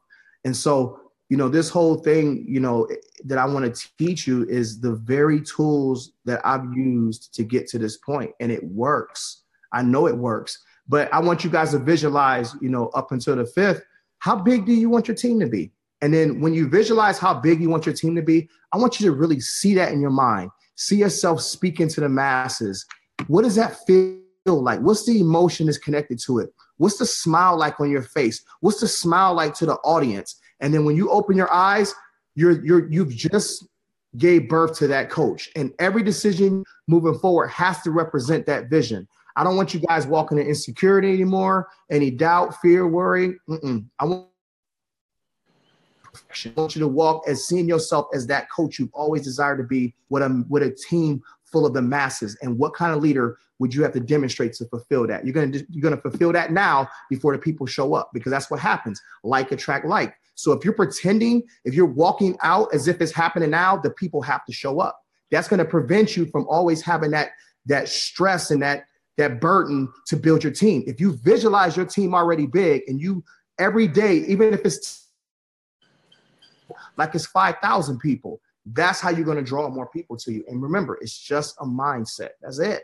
And 0.45 0.55
so, 0.55 1.01
you 1.31 1.37
know, 1.37 1.49
this 1.49 1.71
whole 1.71 1.97
thing, 1.97 2.45
you 2.47 2.61
know, 2.61 2.89
that 3.25 3.39
I 3.39 3.47
want 3.47 3.75
to 3.75 3.89
teach 3.99 4.27
you 4.27 4.45
is 4.49 4.81
the 4.81 4.97
very 4.97 5.41
tools 5.41 6.13
that 6.25 6.41
I've 6.45 6.65
used 6.75 7.33
to 7.35 7.45
get 7.45 7.67
to 7.69 7.79
this 7.79 7.97
point, 7.97 8.33
and 8.41 8.51
it 8.53 8.63
works. 8.65 9.45
I 9.73 9.83
know 9.83 10.07
it 10.07 10.17
works, 10.17 10.59
but 10.91 11.13
I 11.15 11.21
want 11.21 11.45
you 11.45 11.51
guys 11.51 11.71
to 11.71 11.79
visualize, 11.79 12.57
you 12.61 12.69
know, 12.69 12.89
up 12.89 13.13
until 13.13 13.37
the 13.37 13.47
fifth, 13.47 13.81
how 14.19 14.35
big 14.35 14.67
do 14.67 14.73
you 14.73 14.91
want 14.91 15.07
your 15.07 15.15
team 15.15 15.39
to 15.39 15.47
be? 15.47 15.71
And 16.03 16.13
then 16.13 16.41
when 16.41 16.53
you 16.53 16.69
visualize 16.69 17.17
how 17.17 17.33
big 17.33 17.63
you 17.63 17.71
want 17.71 17.87
your 17.87 17.95
team 17.95 18.17
to 18.17 18.23
be, 18.23 18.49
I 18.73 18.77
want 18.77 18.99
you 18.99 19.07
to 19.07 19.13
really 19.13 19.39
see 19.39 19.73
that 19.75 19.93
in 19.93 20.01
your 20.01 20.11
mind. 20.11 20.51
See 20.75 20.97
yourself 20.97 21.43
speaking 21.43 21.87
to 21.91 22.01
the 22.01 22.09
masses. 22.09 22.85
What 23.29 23.43
does 23.43 23.55
that 23.55 23.77
feel 23.87 24.19
like? 24.47 24.81
What's 24.81 25.07
the 25.07 25.21
emotion 25.21 25.67
that's 25.67 25.79
connected 25.79 26.19
to 26.27 26.41
it? 26.41 26.53
What's 26.79 26.99
the 26.99 27.07
smile 27.07 27.57
like 27.57 27.79
on 27.79 27.89
your 27.89 28.03
face? 28.03 28.43
What's 28.59 28.81
the 28.81 28.89
smile 28.89 29.35
like 29.35 29.55
to 29.55 29.67
the 29.67 29.77
audience? 29.85 30.41
And 30.59 30.75
then 30.75 30.85
when 30.85 30.97
you 30.97 31.09
open 31.11 31.37
your 31.37 31.53
eyes, 31.53 31.95
you're 32.35 32.65
you're 32.65 32.91
you've 32.91 33.15
just 33.15 33.65
gave 34.17 34.49
birth 34.49 34.77
to 34.79 34.89
that 34.89 35.09
coach. 35.09 35.51
And 35.55 35.73
every 35.79 36.03
decision 36.03 36.65
moving 36.89 37.19
forward 37.19 37.49
has 37.49 37.81
to 37.83 37.93
represent 37.93 38.47
that 38.47 38.69
vision. 38.69 39.07
I 39.37 39.45
don't 39.45 39.57
want 39.57 39.75
you 39.75 39.81
guys 39.81 40.07
walking 40.07 40.39
in 40.39 40.47
insecurity 40.47 41.13
anymore, 41.13 41.69
any 41.91 42.11
doubt, 42.11 42.57
fear, 42.61 42.87
worry. 42.87 43.37
Mm-mm. 43.49 43.87
I 43.99 44.05
want 44.05 44.27
I 46.47 46.53
want 46.57 46.75
you 46.75 46.81
to 46.81 46.89
walk 46.89 47.25
as 47.29 47.47
seeing 47.47 47.69
yourself 47.69 48.07
as 48.15 48.27
that 48.29 48.51
coach 48.51 48.79
you've 48.79 48.93
always 48.93 49.23
desired 49.23 49.59
to 49.59 49.65
be 49.65 49.95
with 50.09 50.23
a 50.23 50.45
with 50.49 50.63
a 50.63 50.71
team 50.71 51.23
full 51.45 51.67
of 51.67 51.75
the 51.75 51.83
masses. 51.83 52.37
And 52.43 52.59
what 52.59 52.75
kind 52.75 52.95
of 52.95 53.03
leader 53.03 53.37
would 53.59 53.75
you 53.75 53.83
have 53.83 53.93
to 53.93 54.01
demonstrate 54.01 54.53
to 54.55 54.67
fulfill 54.67 55.07
that? 55.07 55.25
You're 55.25 55.35
gonna 55.35 55.59
you're 55.71 55.83
gonna 55.83 56.01
fulfill 56.01 56.33
that 56.33 56.53
now 56.53 56.89
before 57.09 57.33
the 57.33 57.39
people 57.39 57.67
show 57.67 57.95
up 57.95 58.11
because 58.13 58.31
that's 58.31 58.51
what 58.51 58.61
happens. 58.61 59.01
Like 59.23 59.53
attract 59.53 59.87
like. 59.87 60.15
So 60.35 60.53
if 60.53 60.65
you're 60.65 60.75
pretending, 60.75 61.43
if 61.65 61.75
you're 61.75 61.87
walking 61.87 62.39
out 62.43 62.73
as 62.73 62.89
if 62.89 63.01
it's 63.01 63.13
happening 63.13 63.51
now, 63.51 63.77
the 63.77 63.91
people 63.91 64.23
have 64.23 64.45
to 64.47 64.53
show 64.53 64.81
up. 64.81 64.99
That's 65.31 65.49
going 65.49 65.59
to 65.59 65.65
prevent 65.65 66.17
you 66.17 66.27
from 66.27 66.47
always 66.49 66.81
having 66.81 67.11
that 67.11 67.31
that 67.67 67.89
stress 67.89 68.51
and 68.51 68.63
that 68.63 68.85
that 69.21 69.41
burden 69.41 69.89
to 70.07 70.17
build 70.17 70.43
your 70.43 70.53
team. 70.53 70.83
If 70.87 71.01
you 71.01 71.13
visualize 71.13 71.77
your 71.77 71.87
team 71.87 72.15
already 72.15 72.47
big 72.47 72.83
and 72.89 73.01
you 73.01 73.23
every 73.59 73.87
day, 73.87 74.25
even 74.27 74.55
if 74.55 74.65
it's 74.65 75.09
like 76.97 77.15
it's 77.15 77.27
5,000 77.27 77.99
people, 77.99 78.41
that's 78.65 79.01
how 79.01 79.11
you're 79.11 79.25
going 79.25 79.37
to 79.37 79.45
draw 79.45 79.69
more 79.69 79.89
people 79.89 80.17
to 80.17 80.33
you. 80.33 80.45
And 80.49 80.63
remember, 80.63 80.99
it's 81.01 81.17
just 81.19 81.57
a 81.61 81.65
mindset. 81.65 82.31
That's 82.41 82.59
it. 82.59 82.83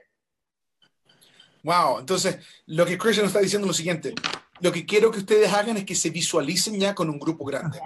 Wow, 1.64 1.99
entonces 1.99 2.38
lo 2.66 2.85
que 2.85 2.97
Christian 2.97 3.26
está 3.26 3.40
diciendo 3.40 3.66
es 3.66 3.69
lo 3.69 3.75
siguiente. 3.75 4.14
Lo 4.61 4.71
que 4.71 4.87
quiero 4.87 5.11
que 5.11 5.19
ustedes 5.19 5.52
hagan 5.52 5.76
es 5.78 5.85
que 5.85 5.95
se 5.95 6.11
visualicen 6.11 6.78
ya 6.78 6.95
con 6.95 7.11
un 7.11 7.19
grupo 7.19 7.45
grande. 7.45 7.81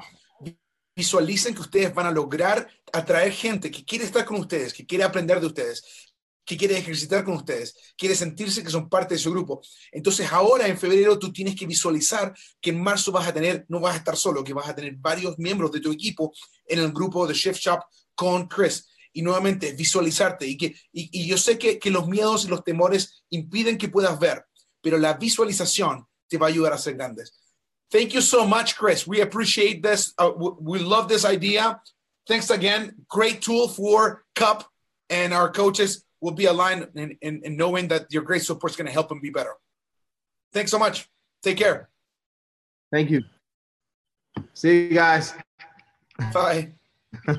Visualicen 0.95 1.54
que 1.54 1.62
ustedes 1.62 1.95
van 1.95 2.07
a 2.07 2.11
lograr 2.11 2.69
atraer 2.92 3.33
gente 3.33 3.71
que 3.71 3.85
quiere 3.85 4.04
estar 4.04 4.25
con 4.25 4.38
ustedes, 4.38 4.75
que 4.75 4.85
quiere 4.85 5.04
aprender 5.04 5.40
de 5.40 5.47
ustedes, 5.47 6.10
que 6.50 6.57
quiere 6.57 6.76
ejercitar 6.76 7.25
con 7.25 7.35
ustedes, 7.35 7.76
quiere 7.97 8.16
sentirse 8.16 8.64
que 8.64 8.71
son 8.71 8.88
parte 8.88 9.14
de 9.14 9.21
su 9.21 9.30
grupo. 9.30 9.62
Entonces 9.92 10.33
ahora 10.33 10.66
en 10.66 10.76
febrero 10.76 11.16
tú 11.16 11.33
tienes 11.33 11.54
que 11.54 11.64
visualizar 11.64 12.35
que 12.61 12.71
en 12.71 12.83
marzo 12.83 13.12
vas 13.12 13.28
a 13.28 13.33
tener, 13.33 13.64
no 13.69 13.78
vas 13.78 13.95
a 13.95 13.99
estar 13.99 14.16
solo, 14.16 14.42
que 14.42 14.52
vas 14.52 14.69
a 14.69 14.75
tener 14.75 14.97
varios 14.97 15.38
miembros 15.38 15.71
de 15.71 15.78
tu 15.78 15.92
equipo 15.92 16.33
en 16.66 16.80
el 16.80 16.90
grupo 16.90 17.25
de 17.25 17.35
Shift 17.35 17.61
Shop 17.61 17.80
con 18.16 18.49
Chris. 18.49 18.88
Y 19.12 19.23
nuevamente 19.23 19.73
visualizarte. 19.73 20.45
Y, 20.45 20.57
que, 20.57 20.75
y, 20.92 21.26
yo 21.26 21.37
sé 21.37 21.57
que, 21.57 21.78
que 21.78 21.90
los 21.90 22.09
miedos 22.09 22.45
y 22.45 22.49
los 22.49 22.64
temores 22.64 23.25
impiden 23.30 23.78
que 23.78 23.88
puedas 23.88 24.19
ver, 24.19 24.45
pero 24.80 24.99
la 24.99 25.14
visualización 25.14 26.04
te 26.28 26.37
va 26.37 26.47
a 26.47 26.50
ayudar 26.50 26.73
a 26.73 26.78
ser 26.78 26.95
grandes. 26.95 27.33
Thank 27.90 28.11
you 28.11 28.21
so 28.21 28.45
much, 28.45 28.76
Chris. 28.76 29.07
We 29.07 29.21
appreciate 29.21 29.83
this. 29.83 30.14
Uh, 30.16 30.30
we 30.61 30.78
love 30.78 31.09
this 31.09 31.25
idea. 31.25 31.80
Thanks 32.26 32.50
again. 32.50 33.04
Great 33.09 33.40
tool 33.40 33.69
for 33.69 34.25
Cup 34.35 34.64
and 35.09 35.33
our 35.33 35.50
coaches 35.50 36.04
will 36.21 36.33
be 36.33 36.47
aligned 36.47 36.89
in, 36.95 37.17
in, 37.23 37.41
in 37.45 37.57
knowing 37.57 37.89
that 37.89 38.07
your 38.11 38.23
great 38.23 38.43
support 38.43 38.73
is 38.73 38.77
going 38.77 38.87
to 38.87 38.93
help 38.93 39.09
them 39.09 39.21
be 39.21 39.31
better. 39.31 39.55
Thanks 40.53 40.71
so 40.71 40.79
much. 40.79 41.09
Take 41.43 41.57
care. 41.57 41.89
Thank 42.93 43.11
you. 43.11 43.23
See 44.55 44.89
you 44.89 44.95
guys. 44.95 45.33
Bye. 46.33 46.75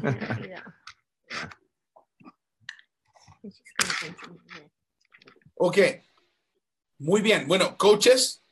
ok. 5.59 5.77
Muy 6.99 7.21
bien. 7.21 7.47
Bueno, 7.47 7.77
coaches, 7.77 8.43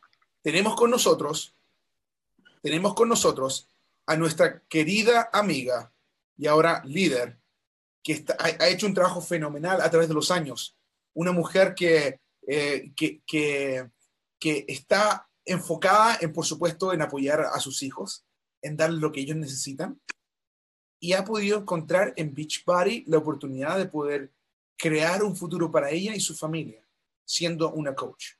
tenemos 0.41 0.75
con 0.75 0.89
nosotros, 0.89 1.55
tenemos 2.61 2.93
con 2.95 3.09
nosotros 3.09 3.69
a 4.07 4.15
nuestra 4.15 4.63
querida 4.67 5.29
amiga 5.31 5.93
y 6.35 6.47
ahora 6.47 6.81
líder 6.85 7.39
que 8.03 8.25
ha, 8.37 8.67
hecho 8.67 8.87
un 8.87 8.93
trabajo 8.93 9.21
fenomenal 9.21 9.81
a 9.81 9.89
través 9.89 10.07
de 10.07 10.13
los 10.13 10.31
años. 10.31 10.77
Una 11.13 11.31
mujer 11.31 11.73
que, 11.75 12.19
eh, 12.47 12.91
que, 12.95 13.21
que, 13.25 14.65
está 14.67 15.29
enfocada 15.45 16.17
en, 16.21 16.31
por 16.31 16.45
supuesto, 16.45 16.93
en 16.93 17.01
apoyar 17.01 17.41
a 17.41 17.59
sus 17.59 17.83
hijos, 17.83 18.25
en 18.61 18.77
darle 18.77 18.99
lo 18.99 19.11
que 19.11 19.21
ellos 19.21 19.37
necesitan. 19.37 19.99
Y 20.99 21.13
ha 21.13 21.23
podido 21.23 21.59
encontrar 21.59 22.13
en 22.17 22.33
Beachbody 22.33 23.05
la 23.07 23.17
oportunidad 23.17 23.77
de 23.77 23.85
poder 23.85 24.31
crear 24.77 25.23
un 25.23 25.35
futuro 25.35 25.71
para 25.71 25.89
ella 25.89 26.15
y 26.15 26.19
su 26.19 26.35
familia, 26.35 26.85
siendo 27.25 27.71
una 27.71 27.95
coach. 27.95 28.33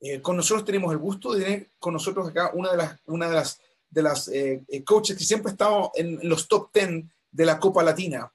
Eh, 0.00 0.20
con 0.20 0.36
nosotros 0.36 0.64
tenemos 0.64 0.92
el 0.92 0.98
gusto 0.98 1.32
de 1.32 1.44
tener 1.44 1.70
con 1.78 1.94
nosotros 1.94 2.28
acá 2.28 2.50
una 2.54 2.70
de 2.72 2.76
las, 2.76 3.00
una 3.06 3.28
de 3.28 3.34
las, 3.34 3.60
de 3.88 4.02
las 4.02 4.28
eh, 4.28 4.62
coaches 4.84 5.16
que 5.16 5.24
siempre 5.24 5.50
ha 5.50 5.52
estado 5.52 5.92
en 5.94 6.18
los 6.28 6.46
top 6.48 6.70
10 6.74 7.04
de 7.30 7.46
la 7.46 7.58
Copa 7.58 7.82
Latina 7.82 8.30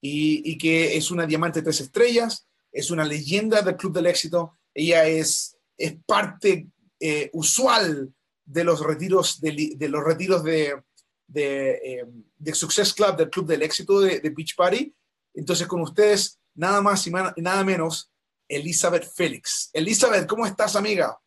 y, 0.00 0.56
que 0.58 0.96
es 0.96 1.10
una 1.10 1.26
diamante 1.26 1.60
de 1.60 1.64
tres 1.64 1.80
estrellas, 1.80 2.46
es 2.72 2.90
una 2.90 3.04
leyenda 3.04 3.62
del 3.62 3.76
Club 3.76 3.92
del 3.92 4.06
Éxito, 4.06 4.58
ella 4.74 5.06
es, 5.06 5.56
es 5.76 5.96
parte 6.06 6.68
eh, 7.00 7.30
usual 7.32 8.12
de 8.44 8.64
los 8.64 8.80
retiros 8.80 9.40
de, 9.40 9.72
de 9.76 9.88
los 9.88 10.04
retiros 10.04 10.42
de, 10.44 10.82
de, 11.26 11.70
eh, 11.70 12.04
de, 12.36 12.54
Success 12.54 12.94
Club 12.94 13.16
del 13.16 13.30
Club 13.30 13.46
del 13.46 13.62
Éxito 13.62 14.00
de, 14.00 14.20
Beach 14.30 14.56
Party. 14.56 14.94
Entonces 15.34 15.66
con 15.66 15.80
ustedes, 15.82 16.40
nada 16.54 16.80
más 16.80 17.06
y 17.06 17.10
nada 17.10 17.62
menos, 17.64 18.10
Elizabeth 18.48 19.04
Félix. 19.14 19.70
Elizabeth, 19.72 20.26
¿cómo 20.26 20.46
estás, 20.46 20.74
amiga? 20.74 21.18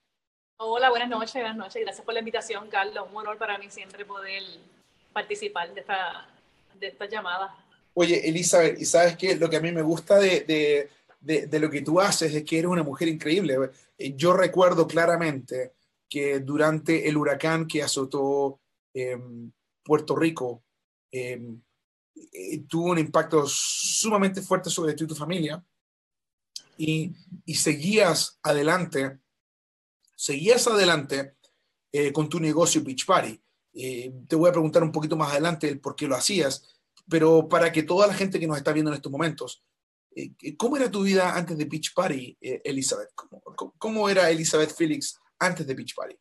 Hola, 0.58 0.90
buenas 0.90 1.10
noches, 1.10 1.34
buenas 1.34 1.56
noches. 1.56 1.82
Gracias 1.82 2.04
por 2.04 2.14
la 2.14 2.20
invitación, 2.20 2.68
Carlos. 2.70 3.08
Un 3.12 3.18
honor 3.18 3.38
para 3.38 3.58
mí 3.58 3.70
siempre 3.70 4.06
poder 4.06 4.44
participar 5.14 5.74
de 5.74 5.82
esta, 5.82 6.28
de 6.80 6.88
esta 6.88 7.06
llamada. 7.06 7.56
Oye, 7.94 8.28
Elizabeth, 8.28 8.80
¿y 8.80 8.86
sabes 8.86 9.18
qué? 9.18 9.36
Lo 9.36 9.50
que 9.50 9.58
a 9.58 9.62
mí 9.62 9.72
me 9.72 9.82
gusta 9.82 10.18
de, 10.18 10.90
lo 11.60 11.70
que 11.70 11.82
tú 11.82 12.00
haces 12.00 12.34
es 12.34 12.44
que 12.44 12.60
eres 12.60 12.72
una 12.72 12.84
mujer 12.84 13.10
increíble. 13.10 13.72
Eh, 13.98 14.14
yo 14.16 14.34
recuerdo 14.34 14.88
claramente 14.88 15.74
que 16.10 16.40
durante 16.40 17.08
el 17.08 17.18
huracán 17.18 17.68
que 17.68 17.84
azotó 17.84 18.62
em, 18.94 19.52
Puerto 19.84 20.16
Rico, 20.16 20.64
em, 21.12 21.62
eh, 22.32 22.64
tuvo 22.68 22.92
un 22.92 23.00
impacto 23.00 23.46
sumamente 23.48 24.42
fuerte 24.42 24.70
sobre 24.70 24.94
ti 24.94 25.04
y 25.04 25.08
tu 25.08 25.16
familia. 25.16 25.64
Y, 26.78 27.14
seguías 27.54 28.40
adelante, 28.42 29.20
seguías 30.16 30.66
adelante 30.68 31.36
eh, 31.92 32.12
con 32.14 32.30
tu 32.30 32.40
negocio 32.40 32.82
Beach 32.84 33.06
Party. 33.06 33.40
te 33.74 34.36
voy 34.36 34.50
a 34.50 34.54
preguntar 34.54 34.84
un 34.84 34.92
poquito 34.92 35.16
más 35.16 35.32
adelante 35.32 35.68
el 35.70 35.80
por 35.80 35.96
qué 35.96 36.08
lo 36.08 36.16
hacías, 36.16 36.81
pero 37.12 37.50
para 37.50 37.74
que 37.74 37.84
toda 37.84 38.08
la 38.08 38.14
gente 38.14 38.40
que 38.40 38.48
nos 38.48 38.56
está 38.56 38.72
viendo 38.72 38.90
en 38.90 38.96
estos 38.96 39.12
momentos, 39.12 39.62
eh, 40.16 40.32
¿cómo 40.58 40.78
era 40.78 40.90
tu 40.90 41.04
vida 41.04 41.36
antes 41.36 41.58
de 41.58 41.66
Beach 41.66 41.94
Party, 41.94 42.38
eh, 42.40 42.62
Elizabeth? 42.64 43.10
¿Cómo, 43.78 44.08
era 44.08 44.30
Elizabeth 44.30 44.74
Felix 44.74 45.20
antes 45.38 45.68
de 45.68 45.74
Beach 45.74 45.94
Party? 45.94 46.18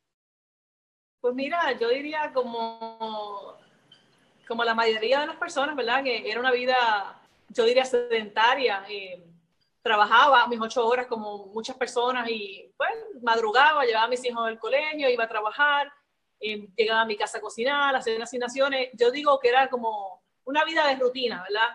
Pues 1.20 1.32
mira, 1.32 1.78
yo 1.78 1.90
diría 1.90 2.32
como, 2.32 3.56
como 4.49 4.64
la 4.64 4.75
mayoría 4.75 5.20
de 5.20 5.28
las 5.28 5.37
personas, 5.37 5.76
¿verdad? 5.76 6.02
Que 6.02 6.28
era 6.28 6.40
una 6.40 6.50
vida, 6.50 7.23
yo 7.50 7.64
diría, 7.64 7.85
sedentaria. 7.85 8.85
Eh, 8.88 9.25
trabajaba 9.82 10.49
mis 10.49 10.61
ocho 10.61 10.85
horas 10.85 11.06
como 11.06 11.47
muchas 11.47 11.76
personas 11.76 12.28
y 12.28 12.68
pues 12.76 12.90
madrugaba, 13.23 13.85
llevaba 13.85 14.06
a 14.06 14.09
mis 14.09 14.25
hijos 14.25 14.44
al 14.44 14.59
colegio, 14.59 15.09
iba 15.09 15.23
a 15.23 15.28
trabajar, 15.28 15.92
llegaba 16.40 17.02
a 17.02 17.06
mi 17.06 17.16
casa 17.16 17.38
a 17.38 17.40
cocinar, 17.40 17.94
a 17.94 17.99
hacer 17.99 18.20
asignaciones. 18.20 18.88
Yo 18.94 19.12
digo 19.12 19.38
que 19.38 19.50
era 19.50 19.70
como 19.70 20.20
una 20.50 20.64
vida 20.64 20.87
de 20.87 20.97
rutina, 20.97 21.42
¿verdad? 21.42 21.69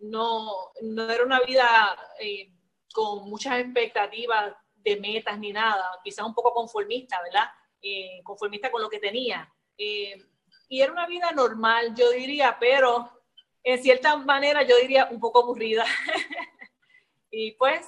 No, 0.00 0.72
no 0.82 1.10
era 1.10 1.24
una 1.24 1.40
vida 1.40 1.96
eh, 2.18 2.50
con 2.92 3.28
muchas 3.28 3.60
expectativas 3.60 4.54
de 4.74 4.96
metas 4.96 5.38
ni 5.38 5.52
nada, 5.52 6.00
quizás 6.02 6.26
un 6.26 6.34
poco 6.34 6.52
conformista, 6.52 7.20
¿verdad? 7.22 7.48
Eh, 7.80 8.20
conformista 8.24 8.70
con 8.70 8.82
lo 8.82 8.88
que 8.88 8.98
tenía. 8.98 9.48
Eh, 9.78 10.20
y 10.68 10.80
era 10.80 10.92
una 10.92 11.06
vida 11.06 11.30
normal, 11.32 11.94
yo 11.94 12.10
diría, 12.10 12.56
pero 12.58 13.22
en 13.62 13.80
cierta 13.82 14.16
manera 14.16 14.62
yo 14.62 14.76
diría 14.78 15.08
un 15.10 15.20
poco 15.20 15.42
aburrida. 15.42 15.84
y 17.30 17.52
pues, 17.52 17.86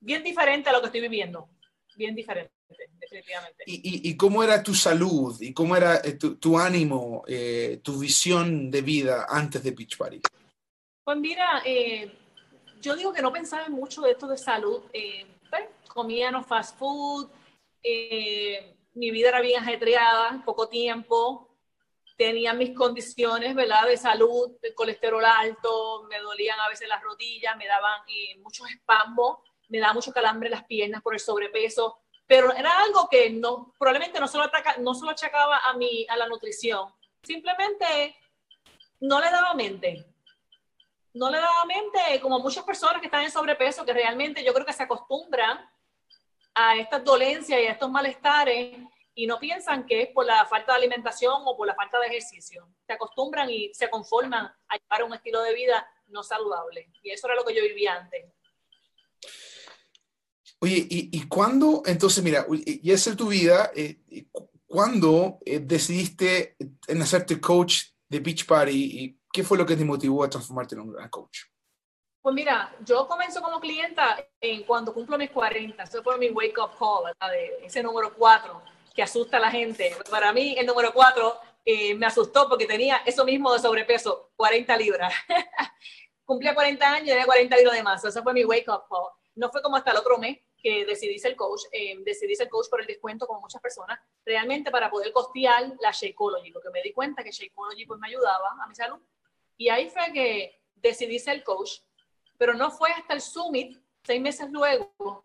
bien 0.00 0.24
diferente 0.24 0.70
a 0.70 0.72
lo 0.72 0.80
que 0.80 0.86
estoy 0.86 1.02
viviendo, 1.02 1.48
bien 1.96 2.14
diferente 2.14 2.57
definitivamente. 3.00 3.64
¿Y, 3.66 4.10
y, 4.10 4.16
cómo 4.16 4.42
era 4.42 4.62
tu 4.62 4.74
salud? 4.74 5.40
¿Y 5.40 5.52
cómo 5.52 5.76
era 5.76 5.96
eh, 5.96 6.14
tu, 6.14 6.58
ánimo, 6.58 7.24
eh, 7.26 7.80
tu 7.82 7.98
visión 7.98 8.70
de 8.70 8.82
vida 8.82 9.26
antes 9.28 9.62
de 9.62 9.70
Beach 9.70 9.96
Party? 9.96 10.20
Pues 11.04 11.16
mira, 11.18 11.62
eh, 11.64 12.12
yo 12.80 12.96
digo 12.96 13.12
que 13.12 13.22
no 13.22 13.32
pensaba 13.32 13.68
mucho 13.68 14.02
de 14.02 14.12
esto 14.12 14.28
de 14.28 14.36
salud. 14.36 14.82
Pues, 15.50 15.64
comía 15.88 16.30
no 16.30 16.44
fast 16.44 16.78
food, 16.78 17.30
mi 18.98 19.10
vida 19.12 19.28
era 19.28 19.40
bien 19.40 19.62
ajetreada, 19.62 20.42
poco 20.44 20.68
tiempo. 20.68 21.44
tenía 22.16 22.52
mis 22.52 22.76
condiciones, 22.76 23.54
¿verdad? 23.54 23.86
De 23.86 23.96
salud, 23.96 24.50
de 24.60 24.74
colesterol 24.74 25.24
alto, 25.24 26.04
me 26.10 26.18
dolían 26.18 26.58
a 26.58 26.68
veces 26.68 26.88
las 26.88 27.00
rodillas, 27.00 27.56
me 27.56 27.68
daban 27.68 28.00
eh, 28.08 28.36
muchos 28.40 28.68
espasmos, 28.70 29.38
me 29.68 29.78
daba 29.78 29.94
mucho 29.94 30.12
calambre 30.12 30.48
en 30.48 30.54
las 30.54 30.64
piernas 30.64 31.00
por 31.00 31.14
el 31.14 31.20
sobrepeso, 31.20 32.00
pero 32.28 32.52
era 32.52 32.78
algo 32.80 33.08
que 33.08 33.30
no, 33.30 33.74
probablemente 33.78 34.20
no 34.20 34.28
solo, 34.28 34.44
ataca, 34.44 34.76
no 34.78 34.94
solo 34.94 35.12
achacaba 35.12 35.60
a, 35.64 35.72
mi, 35.72 36.06
a 36.08 36.16
la 36.16 36.28
nutrición, 36.28 36.92
simplemente 37.22 38.14
no 39.00 39.18
le 39.18 39.30
daba 39.30 39.54
mente. 39.54 40.04
No 41.14 41.30
le 41.30 41.38
daba 41.38 41.64
mente, 41.64 42.20
como 42.20 42.38
muchas 42.38 42.64
personas 42.64 43.00
que 43.00 43.06
están 43.06 43.24
en 43.24 43.30
sobrepeso, 43.30 43.84
que 43.84 43.94
realmente 43.94 44.44
yo 44.44 44.52
creo 44.52 44.66
que 44.66 44.74
se 44.74 44.82
acostumbran 44.82 45.58
a 46.54 46.76
estas 46.76 47.02
dolencias 47.02 47.60
y 47.60 47.64
a 47.64 47.72
estos 47.72 47.90
malestares 47.90 48.76
y 49.14 49.26
no 49.26 49.38
piensan 49.38 49.86
que 49.86 50.02
es 50.02 50.08
por 50.10 50.26
la 50.26 50.44
falta 50.44 50.72
de 50.72 50.78
alimentación 50.78 51.42
o 51.46 51.56
por 51.56 51.66
la 51.66 51.74
falta 51.74 51.98
de 51.98 52.08
ejercicio. 52.08 52.68
Se 52.86 52.92
acostumbran 52.92 53.48
y 53.48 53.72
se 53.72 53.88
conforman 53.88 54.44
a 54.68 54.76
llevar 54.76 55.02
un 55.02 55.14
estilo 55.14 55.42
de 55.42 55.54
vida 55.54 55.88
no 56.08 56.22
saludable. 56.22 56.90
Y 57.02 57.10
eso 57.10 57.26
era 57.26 57.36
lo 57.36 57.44
que 57.44 57.54
yo 57.54 57.62
vivía 57.62 57.94
antes. 57.94 58.26
Oye, 60.60 60.86
¿y, 60.88 61.16
y 61.16 61.28
cuándo, 61.28 61.82
entonces, 61.86 62.22
mira, 62.24 62.44
y 62.50 62.90
esa 62.90 63.10
es 63.10 63.16
tu 63.16 63.28
vida, 63.28 63.70
eh, 63.76 64.00
¿cuándo 64.66 65.38
eh, 65.44 65.60
decidiste 65.60 66.56
en 66.86 67.02
hacerte 67.02 67.40
coach 67.40 67.84
de 68.08 68.18
Beach 68.18 68.44
Party 68.44 68.72
y 68.72 69.20
qué 69.32 69.44
fue 69.44 69.56
lo 69.56 69.64
que 69.64 69.76
te 69.76 69.84
motivó 69.84 70.24
a 70.24 70.30
transformarte 70.30 70.74
en 70.74 70.80
un 70.80 70.92
gran 70.92 71.08
coach? 71.08 71.42
Pues 72.20 72.34
mira, 72.34 72.74
yo 72.84 73.06
comenzo 73.06 73.40
como 73.40 73.60
clienta 73.60 74.18
en 74.40 74.64
cuando 74.64 74.92
cumplo 74.92 75.16
mis 75.16 75.30
40, 75.30 75.80
eso 75.80 76.02
fue 76.02 76.18
mi 76.18 76.30
wake 76.30 76.58
up 76.58 76.76
call, 76.76 77.04
¿verdad? 77.04 77.34
Ese 77.62 77.80
número 77.82 78.12
4 78.14 78.60
que 78.94 79.02
asusta 79.02 79.36
a 79.36 79.40
la 79.40 79.50
gente. 79.52 79.96
Para 80.10 80.32
mí 80.32 80.56
el 80.58 80.66
número 80.66 80.92
4 80.92 81.34
eh, 81.64 81.94
me 81.94 82.06
asustó 82.06 82.48
porque 82.48 82.66
tenía 82.66 82.96
eso 83.06 83.24
mismo 83.24 83.52
de 83.52 83.60
sobrepeso, 83.60 84.32
40 84.34 84.76
libras. 84.76 85.14
Cumplía 86.24 86.52
40 86.52 86.84
años 86.84 87.06
y 87.06 87.10
tenía 87.10 87.24
40 87.24 87.56
libras 87.56 87.74
de 87.76 87.82
más, 87.84 88.04
eso 88.04 88.22
fue 88.24 88.34
mi 88.34 88.44
wake 88.44 88.68
up 88.68 88.82
call. 88.90 89.12
No 89.36 89.50
fue 89.50 89.62
como 89.62 89.76
hasta 89.76 89.92
el 89.92 89.98
otro 89.98 90.18
mes 90.18 90.38
que 90.60 90.84
decidí 90.84 91.18
ser 91.18 91.36
coach, 91.36 91.62
eh, 91.72 91.96
decidí 92.04 92.34
ser 92.34 92.48
coach 92.48 92.68
por 92.68 92.80
el 92.80 92.86
descuento 92.86 93.26
como 93.26 93.40
muchas 93.40 93.62
personas, 93.62 93.98
realmente 94.24 94.70
para 94.70 94.90
poder 94.90 95.12
costear 95.12 95.74
la 95.80 95.92
Shakeology, 95.92 96.50
porque 96.52 96.70
me 96.70 96.82
di 96.82 96.92
cuenta 96.92 97.22
que 97.22 97.30
Shakeology 97.30 97.86
pues 97.86 98.00
me 98.00 98.08
ayudaba 98.08 98.56
a 98.62 98.66
mi 98.66 98.74
salud. 98.74 98.98
Y 99.56 99.68
ahí 99.68 99.88
fue 99.88 100.12
que 100.12 100.60
decidí 100.74 101.18
ser 101.18 101.42
coach, 101.44 101.80
pero 102.36 102.54
no 102.54 102.70
fue 102.70 102.90
hasta 102.90 103.14
el 103.14 103.20
summit, 103.20 103.78
seis 104.02 104.20
meses 104.20 104.48
luego, 104.50 105.24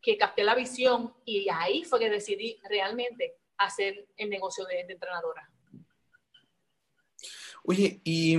que 0.00 0.18
capté 0.18 0.42
la 0.42 0.54
visión 0.54 1.14
y 1.24 1.48
ahí 1.48 1.84
fue 1.84 2.00
que 2.00 2.10
decidí 2.10 2.58
realmente 2.68 3.36
hacer 3.58 4.08
el 4.16 4.28
negocio 4.28 4.64
de, 4.64 4.80
entrenadora. 4.80 5.48
Oye, 7.64 8.00
y, 8.02 8.36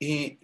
y, 0.00 0.38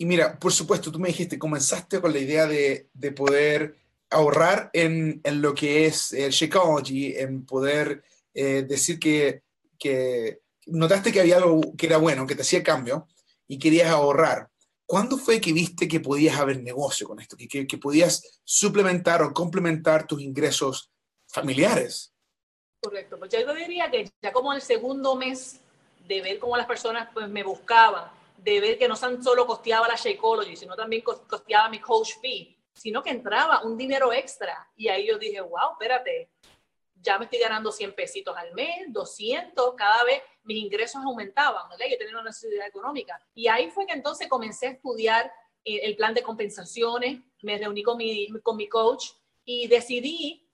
mira, 0.00 0.38
por 0.38 0.52
supuesto, 0.52 0.92
tú 0.92 0.98
me 0.98 1.08
dijiste, 1.08 1.38
comenzaste 1.38 2.02
con 2.02 2.12
la 2.12 2.18
idea 2.18 2.46
de, 2.46 2.90
de 2.92 3.12
poder 3.12 3.85
ahorrar 4.10 4.70
en, 4.72 5.20
en, 5.24 5.42
lo 5.42 5.54
que 5.54 5.86
es 5.86 6.12
el 6.12 6.30
Shakeology, 6.30 7.16
en 7.16 7.44
poder 7.44 8.04
eh, 8.34 8.64
decir 8.68 8.98
que, 8.98 9.42
que, 9.78 10.40
notaste 10.66 11.12
que 11.12 11.20
había 11.20 11.36
algo 11.36 11.60
que 11.76 11.86
era 11.86 11.98
bueno, 11.98 12.26
que 12.26 12.34
te 12.34 12.42
hacía 12.42 12.62
cambio 12.62 13.08
y 13.46 13.58
querías 13.58 13.90
ahorrar. 13.90 14.50
¿Cuándo 14.84 15.18
fue 15.18 15.40
que 15.40 15.52
viste 15.52 15.88
que 15.88 16.00
podías 16.00 16.38
haber 16.38 16.62
negocio 16.62 17.08
con 17.08 17.18
esto? 17.18 17.36
Que, 17.36 17.48
que, 17.48 17.66
que 17.66 17.78
podías 17.78 18.40
suplementar 18.44 19.22
o 19.22 19.32
complementar 19.32 20.06
tus 20.06 20.22
ingresos 20.22 20.92
familiares. 21.26 22.14
Correcto, 22.80 23.18
pues 23.18 23.32
yo 23.32 23.54
diría 23.54 23.90
que 23.90 24.10
ya 24.22 24.32
como 24.32 24.52
el 24.52 24.62
segundo 24.62 25.16
mes 25.16 25.60
de 26.06 26.20
ver 26.20 26.38
cómo 26.38 26.56
las 26.56 26.66
personas 26.66 27.08
pues, 27.12 27.28
me 27.28 27.42
buscaban, 27.42 28.10
de 28.38 28.60
ver 28.60 28.78
que 28.78 28.86
no 28.86 28.94
solo 28.94 29.46
costeaba 29.46 29.88
la 29.88 29.96
Shakeology, 29.96 30.56
sino 30.56 30.76
también 30.76 31.02
costeaba 31.02 31.68
mi 31.68 31.80
coach 31.80 32.12
fee, 32.20 32.55
sino 32.76 33.02
que 33.02 33.10
entraba 33.10 33.62
un 33.62 33.76
dinero 33.76 34.12
extra. 34.12 34.70
Y 34.76 34.88
ahí 34.88 35.06
yo 35.06 35.18
dije, 35.18 35.40
wow, 35.40 35.72
espérate, 35.72 36.30
ya 37.00 37.18
me 37.18 37.24
estoy 37.24 37.40
ganando 37.40 37.72
100 37.72 37.94
pesitos 37.94 38.36
al 38.36 38.52
mes, 38.52 38.86
200, 38.88 39.74
cada 39.74 40.04
vez 40.04 40.22
mis 40.44 40.62
ingresos 40.62 41.02
aumentaban. 41.02 41.70
Yo 41.70 41.98
tenía 41.98 42.14
una 42.14 42.24
necesidad 42.24 42.66
económica. 42.66 43.18
Y 43.34 43.48
ahí 43.48 43.70
fue 43.70 43.86
que 43.86 43.94
entonces 43.94 44.28
comencé 44.28 44.66
a 44.66 44.70
estudiar 44.72 45.32
eh, 45.64 45.80
el 45.84 45.96
plan 45.96 46.12
de 46.12 46.22
compensaciones, 46.22 47.20
me 47.42 47.56
reuní 47.56 47.82
con 47.82 47.96
mi, 47.96 48.28
con 48.42 48.56
mi 48.56 48.68
coach 48.68 49.10
y 49.44 49.68
decidí 49.68 50.46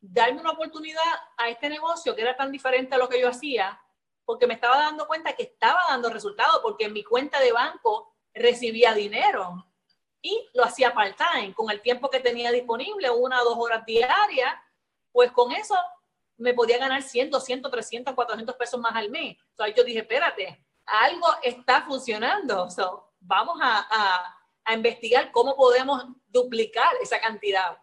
darme 0.00 0.42
una 0.42 0.50
oportunidad 0.50 1.00
a 1.38 1.48
este 1.48 1.70
negocio 1.70 2.14
que 2.14 2.22
era 2.22 2.36
tan 2.36 2.52
diferente 2.52 2.94
a 2.94 2.98
lo 2.98 3.08
que 3.08 3.20
yo 3.20 3.28
hacía, 3.28 3.80
porque 4.26 4.46
me 4.46 4.54
estaba 4.54 4.76
dando 4.76 5.06
cuenta 5.06 5.34
que 5.34 5.44
estaba 5.44 5.80
dando 5.88 6.10
resultados, 6.10 6.60
porque 6.62 6.84
en 6.84 6.92
mi 6.92 7.02
cuenta 7.02 7.40
de 7.40 7.52
banco 7.52 8.14
recibía 8.34 8.92
dinero 8.92 9.66
y 10.24 10.48
lo 10.54 10.64
hacía 10.64 10.94
part-time, 10.94 11.52
con 11.52 11.70
el 11.70 11.82
tiempo 11.82 12.08
que 12.08 12.18
tenía 12.18 12.50
disponible, 12.50 13.10
una 13.10 13.42
o 13.42 13.44
dos 13.44 13.58
horas 13.58 13.84
diarias, 13.84 14.54
pues 15.12 15.30
con 15.30 15.52
eso 15.52 15.76
me 16.38 16.54
podía 16.54 16.78
ganar 16.78 17.02
100, 17.02 17.30
200, 17.30 17.70
300, 17.70 18.14
400 18.14 18.56
pesos 18.56 18.80
más 18.80 18.96
al 18.96 19.10
mes. 19.10 19.36
Entonces 19.50 19.76
yo 19.76 19.84
dije, 19.84 19.98
espérate, 19.98 20.64
algo 20.86 21.26
está 21.42 21.82
funcionando. 21.82 22.70
So, 22.70 23.12
vamos 23.20 23.58
a, 23.60 23.86
a, 23.90 24.36
a, 24.64 24.74
investigar 24.74 25.30
cómo 25.30 25.54
podemos 25.56 26.02
duplicar 26.28 26.94
esa 27.02 27.20
cantidad. 27.20 27.76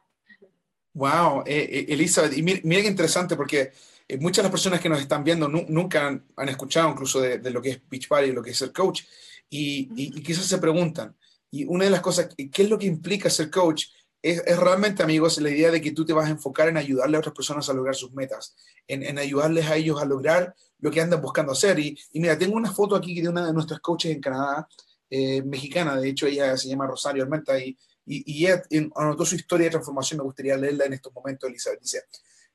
Wow, 0.94 1.44
eh, 1.46 1.70
eh, 1.72 1.86
Elizabeth, 1.90 2.36
y 2.36 2.42
mira, 2.42 2.82
qué 2.82 2.88
interesante 2.88 3.36
porque 3.36 3.72
eh, 4.08 4.18
muchas 4.18 4.38
de 4.38 4.44
las 4.44 4.52
personas 4.52 4.82
que 4.82 4.90
nos 4.90 5.00
están 5.00 5.24
viendo 5.24 5.48
nunca 5.48 6.08
han, 6.08 6.26
han, 6.36 6.50
escuchado 6.50 6.90
incluso 6.90 7.22
de, 7.22 7.38
de, 7.38 7.52
lo 7.52 7.62
que 7.62 7.70
es 7.70 7.82
Beach 7.88 8.08
Party 8.08 8.32
lo 8.32 8.42
que 8.42 8.50
es 8.50 8.58
ser 8.58 8.74
coach 8.74 9.04
y, 9.48 9.90
y, 9.96 10.18
y 10.18 10.24
quizás 10.24 10.46
se 10.46 10.58
preguntan, 10.58 11.16
y 11.52 11.66
una 11.66 11.86
de 11.86 11.92
las 11.92 12.02
cosas, 12.02 12.30
¿qué 12.36 12.64
es 12.64 12.70
lo 12.70 12.80
que 12.80 12.88
implica 12.88 13.30
ser 13.30 13.52
coach? 13.52 13.86
Es, 14.22 14.44
realmente, 14.58 15.04
amigos, 15.04 15.40
la 15.42 15.50
idea 15.50 15.70
de 15.70 15.82
que 15.82 15.92
tú 15.92 16.06
te 16.06 16.14
vas 16.14 16.28
a 16.28 16.32
enfocar 16.32 16.70
en 16.70 16.78
ayudarle 16.78 17.18
a 17.18 17.20
otras 17.20 17.36
personas 17.36 17.68
a 17.70 17.74
lograr 17.74 17.96
sus 17.96 18.14
metas, 18.14 18.56
en, 18.88 19.04
en 19.04 19.20
ayudarles 19.20 19.66
a 19.68 19.76
ellos 19.76 20.02
a 20.02 20.06
lograr 20.06 20.56
lo 20.80 20.90
que 20.90 21.02
andan 21.02 21.22
buscando 21.22 21.52
hacer. 21.52 21.78
Y, 21.80 21.98
y, 22.14 22.20
mira, 22.22 22.38
tengo 22.38 22.56
una 22.56 22.72
foto 22.72 22.96
aquí 22.96 23.20
de 23.20 23.30
una 23.30 23.46
de 23.46 23.54
nuestras 23.54 23.82
coaches 23.82 24.12
en 24.12 24.22
Canadá, 24.22 24.68
eh, 25.10 25.42
mexicana, 25.42 26.00
de 26.00 26.08
hecho 26.08 26.26
ella 26.26 26.56
se 26.56 26.70
llama 26.70 26.88
Rosario 26.88 27.24
Armenta 27.24 27.60
y, 27.60 27.78
y, 28.06 28.24
y 28.32 28.46
ella 28.46 28.64
anotó 28.96 29.26
su 29.26 29.36
historia 29.36 29.66
de 29.66 29.72
transformación, 29.72 30.20
me 30.20 30.24
gustaría 30.24 30.56
leerla 30.56 30.86
en 30.86 30.94
estos 30.94 31.14
momentos, 31.14 31.50
Elizabeth. 31.50 31.82
Dice, 31.82 32.04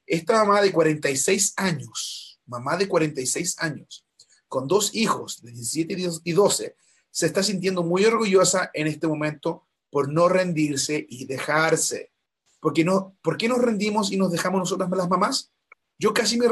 esta 0.07 0.45
mamá 0.45 0.63
de 0.63 0.73
46 0.73 1.53
años, 1.57 2.41
mamá 2.47 2.79
de 2.79 2.89
46 2.89 3.57
años, 3.59 4.07
con 4.49 4.67
dos 4.67 4.95
hijos 4.95 5.43
de 5.43 5.51
17 5.53 5.97
y 6.25 6.33
12, 6.33 6.77
se 7.17 7.25
está 7.25 7.43
sintiendo 7.43 7.83
muy 7.83 8.05
orgullosa 8.05 8.71
en 8.75 8.89
este 8.89 9.07
momento 9.07 9.67
por 9.89 10.13
no 10.13 10.29
rendirse 10.29 11.07
y 11.09 11.25
dejarse. 11.25 12.13
Porque 12.61 12.85
no, 12.85 13.17
¿Por 13.23 13.39
qué 13.39 13.49
nos 13.49 13.57
rendimos 13.57 14.13
y 14.13 14.19
nos 14.19 14.31
dejamos 14.31 14.61
nosotras 14.61 14.91
las 14.91 15.09
mamás? 15.09 15.51
Yo 15.99 16.13
casi 16.13 16.37
me 16.37 16.49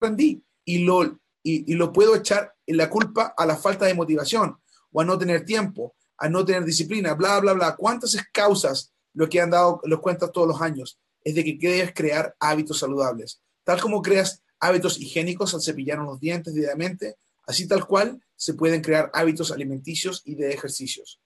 rendí 0.00 0.42
y 0.64 0.78
lo, 0.78 1.20
y, 1.42 1.74
lo 1.74 1.92
puedo 1.92 2.16
echar 2.16 2.54
en 2.64 2.78
la 2.78 2.88
culpa 2.88 3.34
a 3.36 3.44
la 3.44 3.58
falta 3.58 3.84
de 3.84 3.92
motivación 3.92 4.56
o 4.90 5.02
a 5.02 5.04
no 5.04 5.18
tener 5.18 5.44
tiempo, 5.44 5.94
a 6.16 6.30
no 6.30 6.46
tener 6.46 6.64
disciplina, 6.64 7.12
bla, 7.12 7.38
bla, 7.40 7.52
bla. 7.52 7.76
¿Cuántas 7.76 8.16
causas 8.32 8.94
lo 9.12 9.28
que 9.28 9.42
han 9.42 9.50
dado 9.50 9.82
los 9.84 10.00
cuentas 10.00 10.32
todos 10.32 10.48
los 10.48 10.62
años? 10.62 10.98
Es 11.24 11.34
de 11.34 11.44
que 11.44 11.58
quieres 11.58 11.92
crear 11.94 12.34
hábitos 12.40 12.78
saludables. 12.78 13.42
Tal 13.64 13.82
como 13.82 14.00
creas 14.00 14.42
hábitos 14.60 14.98
higiénicos 14.98 15.52
al 15.52 15.60
cepillar 15.60 15.98
los 15.98 16.18
dientes 16.18 16.54
diariamente, 16.54 17.16
Así 17.46 17.68
tal 17.68 17.86
cual 17.86 18.20
se 18.34 18.54
pueden 18.54 18.82
crear 18.82 19.10
hábitos 19.14 19.52
alimenticios 19.52 20.22
y 20.24 20.34
de 20.34 20.52
ejercicios. 20.52 21.20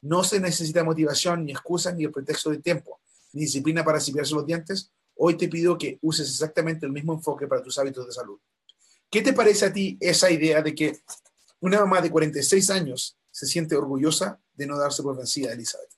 No 0.00 0.24
se 0.24 0.40
necesita 0.40 0.84
motivación, 0.84 1.44
ni 1.44 1.52
excusas, 1.52 1.94
ni 1.94 2.04
el 2.04 2.10
pretexto 2.10 2.50
de 2.50 2.58
tiempo, 2.58 3.00
ni 3.32 3.42
disciplina 3.42 3.84
para 3.84 4.00
cepillarse 4.00 4.34
los 4.34 4.46
dientes. 4.46 4.90
Hoy 5.14 5.36
te 5.36 5.48
pido 5.48 5.78
que 5.78 5.98
uses 6.02 6.28
exactamente 6.28 6.86
el 6.86 6.92
mismo 6.92 7.14
enfoque 7.14 7.46
para 7.46 7.62
tus 7.62 7.78
hábitos 7.78 8.06
de 8.06 8.12
salud. 8.12 8.38
¿Qué 9.10 9.22
te 9.22 9.32
parece 9.32 9.66
a 9.66 9.72
ti 9.72 9.96
esa 10.00 10.30
idea 10.30 10.62
de 10.62 10.74
que 10.74 10.98
una 11.60 11.80
mamá 11.80 12.00
de 12.00 12.10
46 12.10 12.70
años 12.70 13.16
se 13.30 13.46
siente 13.46 13.76
orgullosa 13.76 14.40
de 14.54 14.66
no 14.66 14.78
darse 14.78 15.02
por 15.02 15.16
vencida, 15.16 15.52
Elizabeth? 15.52 15.90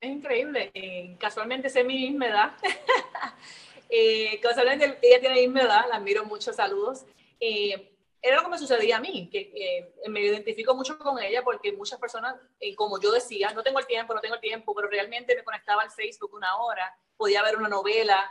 Es 0.00 0.10
increíble. 0.10 0.70
Eh, 0.74 1.16
casualmente 1.18 1.68
sé 1.68 1.84
mi 1.84 2.08
misma 2.08 2.28
edad. 2.28 2.52
eh, 3.90 4.38
casualmente 4.40 4.98
ella 5.02 5.20
tiene 5.20 5.34
mi 5.36 5.40
misma 5.42 5.62
edad, 5.62 5.88
la 5.88 5.96
admiro 5.96 6.24
mucho, 6.24 6.52
saludos. 6.52 7.04
Eh, 7.40 7.97
era 8.20 8.36
lo 8.36 8.42
que 8.42 8.48
me 8.48 8.58
sucedía 8.58 8.96
a 8.96 9.00
mí, 9.00 9.28
que 9.30 9.92
me 10.08 10.20
identifico 10.20 10.74
mucho 10.74 10.98
con 10.98 11.22
ella 11.22 11.42
porque 11.44 11.72
muchas 11.72 11.98
personas, 11.98 12.34
eh, 12.58 12.74
como 12.74 13.00
yo 13.00 13.12
decía, 13.12 13.52
no 13.52 13.62
tengo 13.62 13.78
el 13.78 13.86
tiempo, 13.86 14.14
no 14.14 14.20
tengo 14.20 14.34
el 14.34 14.40
tiempo, 14.40 14.74
pero 14.74 14.88
realmente 14.88 15.36
me 15.36 15.44
conectaba 15.44 15.82
al 15.82 15.90
Facebook 15.90 16.34
una 16.34 16.56
hora, 16.56 16.96
podía 17.16 17.42
ver 17.42 17.56
una 17.56 17.68
novela, 17.68 18.30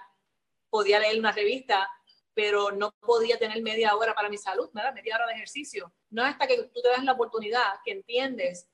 podía 0.70 1.00
leer 1.00 1.18
una 1.18 1.32
revista, 1.32 1.90
pero 2.34 2.72
no 2.72 2.92
podía 3.00 3.40
tener 3.40 3.62
media 3.64 3.96
hora 3.96 4.14
para 4.14 4.30
mi 4.30 4.38
salud, 4.38 4.70
¿verdad? 4.74 4.94
media 4.94 5.16
hora 5.16 5.28
de 5.28 5.34
ejercicio. 5.34 5.92
No 6.10 6.24
es 6.26 6.34
hasta 6.34 6.48
que 6.48 6.64
tú 6.64 6.82
te 6.82 6.90
das 6.90 7.04
la 7.04 7.14
oportunidad, 7.14 7.80
que 7.84 7.92
entiendes 7.92 8.70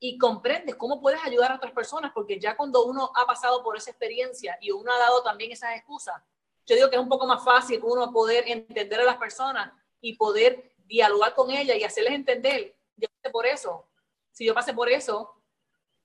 y 0.00 0.18
comprendes 0.18 0.76
cómo 0.76 1.00
puedes 1.00 1.24
ayudar 1.24 1.52
a 1.52 1.56
otras 1.56 1.72
personas, 1.72 2.12
porque 2.12 2.38
ya 2.38 2.56
cuando 2.56 2.84
uno 2.84 3.10
ha 3.14 3.24
pasado 3.24 3.62
por 3.62 3.76
esa 3.76 3.90
experiencia 3.90 4.58
y 4.60 4.72
uno 4.72 4.92
ha 4.92 4.98
dado 4.98 5.22
también 5.22 5.52
esas 5.52 5.76
excusas, 5.76 6.20
yo 6.66 6.74
digo 6.74 6.90
que 6.90 6.96
es 6.96 7.02
un 7.02 7.08
poco 7.08 7.26
más 7.26 7.42
fácil 7.42 7.80
uno 7.82 8.12
poder 8.12 8.44
entender 8.46 9.00
a 9.00 9.04
las 9.04 9.16
personas 9.16 9.72
y 10.00 10.16
poder 10.16 10.72
dialogar 10.86 11.34
con 11.34 11.50
ella 11.50 11.76
y 11.76 11.84
hacerles 11.84 12.14
entender, 12.14 12.76
yo 12.96 13.08
pasé 13.08 13.30
por 13.30 13.46
eso, 13.46 13.88
si 14.32 14.44
yo 14.44 14.54
pasé 14.54 14.72
por 14.72 14.88
eso 14.88 15.34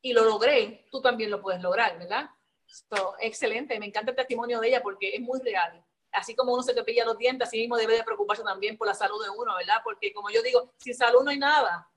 y 0.02 0.14
lo 0.14 0.26
logré, 0.26 0.86
tú 0.92 1.02
también 1.02 1.32
lo 1.32 1.42
puedes 1.42 1.62
lograr, 1.62 1.98
¿verdad? 1.98 2.30
excelente, 3.20 3.80
me 3.80 3.86
encanta 3.86 4.12
el 4.12 4.18
testimonio 4.18 4.60
de 4.60 4.70
ella 4.70 4.82
porque 4.82 5.16
es 5.16 5.22
muy 5.22 5.40
real. 5.42 5.84
Así 6.12 6.36
como 6.36 6.54
uno 6.54 6.64
se 6.64 6.74
te 6.74 6.84
pilla 6.84 7.06
los 7.06 7.18
dientes, 7.18 7.48
así 7.48 7.58
mismo 7.58 7.78
debe 7.78 7.96
de 7.96 8.04
preocuparse 8.04 8.44
también 8.44 8.78
por 8.78 8.88
la 8.88 8.94
salud 8.94 9.24
de 9.24 9.30
uno, 9.30 9.56
¿verdad? 9.56 9.78
Porque 9.84 10.14
como 10.14 10.30
yo 10.30 10.42
digo, 10.42 10.74
sin 10.78 10.96
salud 10.96 11.24
no 11.24 11.32
hay 11.32 11.40
nada. 11.40 11.88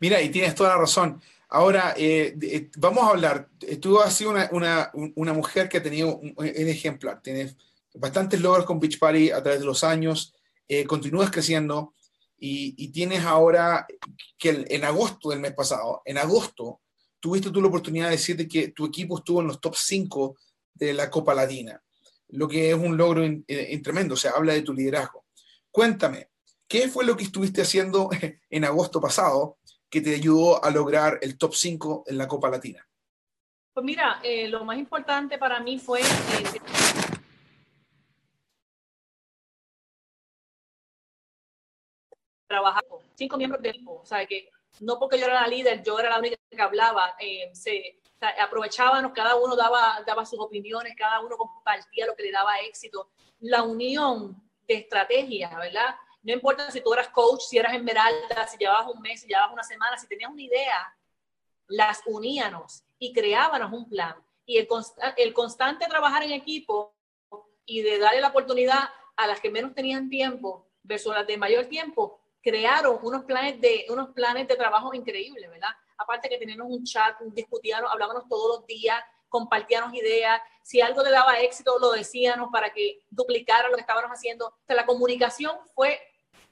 Mira, 0.00 0.20
y 0.20 0.30
tienes 0.30 0.54
toda 0.54 0.70
la 0.70 0.78
razón. 0.78 1.22
Ahora, 1.48 1.94
eh, 1.96 2.36
eh, 2.42 2.70
vamos 2.76 3.04
a 3.04 3.10
hablar. 3.10 3.48
Tú 3.80 4.00
has 4.00 4.14
sido 4.14 4.30
una, 4.30 4.48
una, 4.52 4.90
una 5.14 5.32
mujer 5.32 5.68
que 5.68 5.78
ha 5.78 5.82
tenido 5.82 6.16
un, 6.16 6.34
un, 6.36 6.46
ejemplar. 6.46 7.22
Tienes 7.22 7.56
bastantes 7.94 8.40
logros 8.40 8.66
con 8.66 8.78
Beach 8.78 8.98
Party 8.98 9.30
a 9.30 9.42
través 9.42 9.60
de 9.60 9.66
los 9.66 9.82
años. 9.82 10.34
Eh, 10.68 10.84
continúas 10.84 11.30
creciendo 11.30 11.94
y, 12.38 12.88
tienes 12.92 13.24
ahora 13.24 13.86
que 14.36 14.64
en 14.68 14.84
agosto 14.84 15.30
del 15.30 15.40
mes 15.40 15.54
pasado, 15.54 16.02
en 16.04 16.18
agosto, 16.18 16.82
tuviste 17.18 17.50
tú 17.50 17.60
la 17.60 17.68
oportunidad 17.68 18.06
de 18.06 18.12
decir 18.12 18.46
que 18.46 18.68
tu 18.68 18.86
equipo 18.86 19.18
estuvo 19.18 19.40
en 19.40 19.48
los 19.48 19.60
top 19.60 19.74
5 19.74 20.36
de 20.74 20.92
la 20.94 21.10
Copa 21.10 21.34
Latina, 21.34 21.82
lo 22.28 22.46
que 22.46 22.70
es 22.70 22.76
un 22.76 22.96
logro 22.96 23.24
in, 23.24 23.44
tremendo, 23.82 24.14
o 24.14 24.16
sea, 24.16 24.32
habla 24.32 24.52
de 24.52 24.62
tu 24.62 24.72
liderazgo. 24.72 25.24
Cuéntame, 25.70 26.28
¿qué 26.68 26.88
fue 26.88 27.04
lo 27.04 27.16
que 27.16 27.24
estuviste 27.24 27.62
haciendo 27.62 28.10
en 28.50 28.64
agosto 28.64 29.00
pasado 29.00 29.58
que 29.90 30.00
te 30.00 30.14
ayudó 30.14 30.62
a 30.62 30.70
lograr 30.70 31.18
el 31.22 31.38
top 31.38 31.54
5 31.54 32.04
en 32.06 32.18
la 32.18 32.28
Copa 32.28 32.50
Latina? 32.50 32.86
Pues 33.72 33.84
mira, 33.84 34.20
eh, 34.22 34.48
lo 34.48 34.64
más 34.64 34.78
importante 34.78 35.38
para 35.38 35.60
mí 35.60 35.78
fue... 35.78 36.00
Eh, 36.00 37.07
trabajar 42.48 42.84
con 42.88 43.00
cinco 43.14 43.36
miembros 43.36 43.62
del 43.62 43.76
equipo, 43.76 44.00
o 44.02 44.06
sea, 44.06 44.26
que 44.26 44.50
no 44.80 44.98
porque 44.98 45.18
yo 45.18 45.26
era 45.26 45.42
la 45.42 45.46
líder, 45.46 45.82
yo 45.82 45.98
era 45.98 46.10
la 46.10 46.18
única 46.18 46.36
que 46.50 46.62
hablaba, 46.62 47.14
eh, 47.20 47.50
se 47.52 48.00
o 48.04 48.18
sea, 48.18 48.30
aprovechábamos, 48.42 49.12
cada 49.12 49.36
uno 49.36 49.54
daba, 49.54 50.02
daba 50.04 50.26
sus 50.26 50.40
opiniones, 50.40 50.94
cada 50.96 51.20
uno 51.20 51.36
compartía 51.36 52.06
lo 52.06 52.16
que 52.16 52.24
le 52.24 52.32
daba 52.32 52.58
éxito. 52.60 53.10
La 53.40 53.62
unión 53.62 54.42
de 54.66 54.74
estrategia, 54.74 55.56
¿verdad? 55.56 55.94
No 56.22 56.32
importa 56.32 56.68
si 56.72 56.80
tú 56.80 56.92
eras 56.92 57.08
coach, 57.10 57.42
si 57.42 57.58
eras 57.58 57.74
esmeralda, 57.74 58.46
si 58.48 58.58
llevabas 58.58 58.92
un 58.92 59.00
mes, 59.00 59.20
si 59.20 59.28
llevabas 59.28 59.52
una 59.52 59.62
semana, 59.62 59.96
si 59.96 60.08
tenías 60.08 60.32
una 60.32 60.42
idea, 60.42 60.96
las 61.68 62.02
uníamos 62.06 62.82
y 62.98 63.12
creábamos 63.12 63.72
un 63.72 63.88
plan. 63.88 64.16
Y 64.44 64.58
el, 64.58 64.66
el 65.16 65.32
constante 65.32 65.86
trabajar 65.86 66.24
en 66.24 66.32
equipo 66.32 66.92
y 67.64 67.82
de 67.82 67.98
darle 67.98 68.20
la 68.20 68.28
oportunidad 68.28 68.90
a 69.16 69.26
las 69.28 69.40
que 69.40 69.50
menos 69.50 69.74
tenían 69.74 70.08
tiempo 70.08 70.66
versus 70.82 71.14
las 71.14 71.26
de 71.26 71.36
mayor 71.36 71.66
tiempo, 71.66 72.17
crearon 72.42 72.98
unos 73.02 73.24
planes 73.24 73.60
de, 73.60 73.86
unos 73.88 74.10
planes 74.10 74.48
de 74.48 74.56
trabajo 74.56 74.94
increíbles, 74.94 75.50
¿verdad? 75.50 75.70
Aparte 75.96 76.28
que 76.28 76.38
teníamos 76.38 76.68
un 76.70 76.84
chat, 76.84 77.16
discutíamos, 77.32 77.90
hablábamos 77.92 78.28
todos 78.28 78.58
los 78.58 78.66
días, 78.66 78.98
compartíamos 79.28 79.92
ideas, 79.94 80.40
si 80.62 80.80
algo 80.80 81.02
le 81.02 81.10
daba 81.10 81.40
éxito, 81.40 81.78
lo 81.78 81.92
decíamos 81.92 82.50
para 82.52 82.72
que 82.72 83.00
duplicara 83.10 83.68
lo 83.68 83.74
que 83.74 83.80
estábamos 83.80 84.10
haciendo. 84.10 84.46
O 84.46 84.66
sea, 84.66 84.76
la 84.76 84.86
comunicación 84.86 85.56
fue, 85.74 86.00